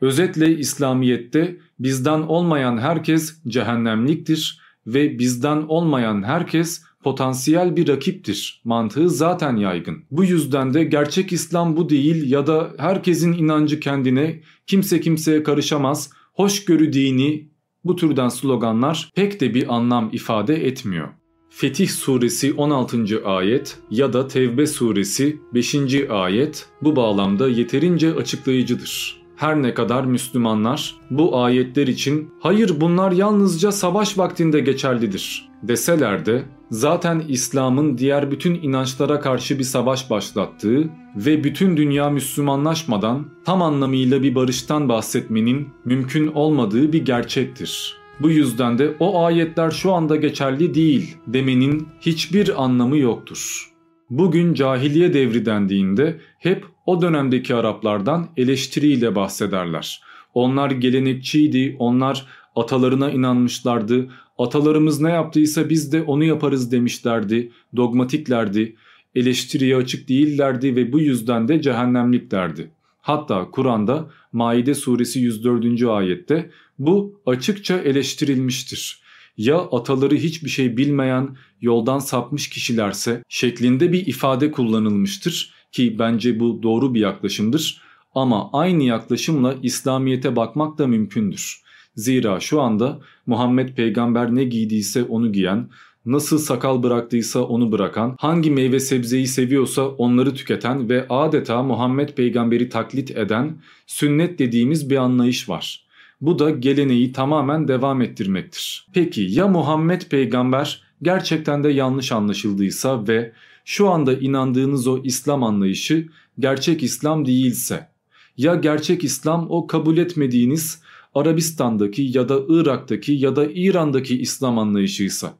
[0.00, 9.56] Özetle İslamiyet'te bizden olmayan herkes cehennemliktir ve bizden olmayan herkes potansiyel bir rakiptir mantığı zaten
[9.56, 10.04] yaygın.
[10.10, 16.10] Bu yüzden de gerçek İslam bu değil ya da herkesin inancı kendine, kimse kimseye karışamaz,
[16.32, 17.48] hoşgörü dini
[17.84, 21.08] bu türden sloganlar pek de bir anlam ifade etmiyor.
[21.50, 23.22] Fetih suresi 16.
[23.24, 25.76] ayet ya da Tevbe suresi 5.
[26.10, 29.22] ayet bu bağlamda yeterince açıklayıcıdır.
[29.36, 36.44] Her ne kadar Müslümanlar bu ayetler için hayır bunlar yalnızca savaş vaktinde geçerlidir deseler de
[36.72, 44.22] zaten İslam'ın diğer bütün inançlara karşı bir savaş başlattığı ve bütün dünya Müslümanlaşmadan tam anlamıyla
[44.22, 47.96] bir barıştan bahsetmenin mümkün olmadığı bir gerçektir.
[48.20, 53.72] Bu yüzden de o ayetler şu anda geçerli değil demenin hiçbir anlamı yoktur.
[54.10, 60.02] Bugün cahiliye devri dendiğinde hep o dönemdeki Araplardan eleştiriyle bahsederler.
[60.34, 64.08] Onlar gelenekçiydi, onlar atalarına inanmışlardı,
[64.42, 68.76] atalarımız ne yaptıysa biz de onu yaparız demişlerdi, dogmatiklerdi,
[69.14, 72.70] eleştiriye açık değillerdi ve bu yüzden de cehennemliklerdi.
[73.00, 75.82] Hatta Kur'an'da Maide suresi 104.
[75.82, 79.02] ayette bu açıkça eleştirilmiştir.
[79.36, 86.62] Ya ataları hiçbir şey bilmeyen, yoldan sapmış kişilerse şeklinde bir ifade kullanılmıştır ki bence bu
[86.62, 87.82] doğru bir yaklaşımdır.
[88.14, 91.61] Ama aynı yaklaşımla İslamiyet'e bakmak da mümkündür.
[91.96, 95.68] Zira şu anda Muhammed peygamber ne giydiyse onu giyen,
[96.06, 102.68] nasıl sakal bıraktıysa onu bırakan, hangi meyve sebzeyi seviyorsa onları tüketen ve adeta Muhammed peygamberi
[102.68, 105.84] taklit eden sünnet dediğimiz bir anlayış var.
[106.20, 108.86] Bu da geleneği tamamen devam ettirmektir.
[108.94, 113.32] Peki ya Muhammed peygamber gerçekten de yanlış anlaşıldıysa ve
[113.64, 117.88] şu anda inandığınız o İslam anlayışı gerçek İslam değilse?
[118.36, 120.82] Ya gerçek İslam o kabul etmediğiniz
[121.14, 125.34] Arabistan'daki ya da Irak'taki ya da İran'daki İslam anlayışıysa?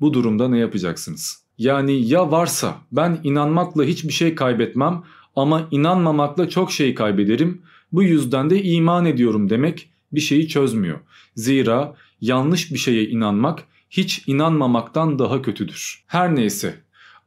[0.00, 1.42] Bu durumda ne yapacaksınız?
[1.58, 5.02] Yani ya varsa ben inanmakla hiçbir şey kaybetmem
[5.36, 7.62] ama inanmamakla çok şey kaybederim.
[7.92, 10.98] Bu yüzden de iman ediyorum demek bir şeyi çözmüyor.
[11.36, 16.04] Zira yanlış bir şeye inanmak hiç inanmamaktan daha kötüdür.
[16.06, 16.74] Her neyse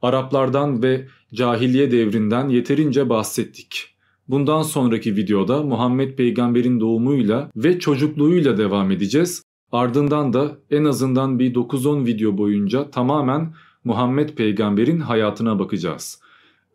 [0.01, 3.92] Araplardan ve cahiliye devrinden yeterince bahsettik.
[4.27, 9.43] Bundan sonraki videoda Muhammed peygamberin doğumuyla ve çocukluğuyla devam edeceğiz.
[9.71, 13.53] Ardından da en azından bir 9-10 video boyunca tamamen
[13.83, 16.21] Muhammed peygamberin hayatına bakacağız.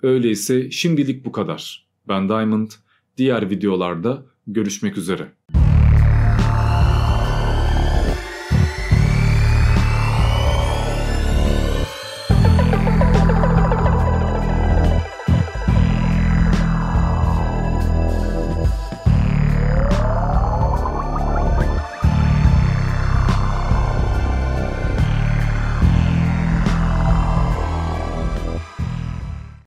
[0.03, 1.87] Öyleyse şimdilik bu kadar.
[2.09, 2.71] Ben Diamond.
[3.17, 5.38] Diğer videolarda görüşmek üzere.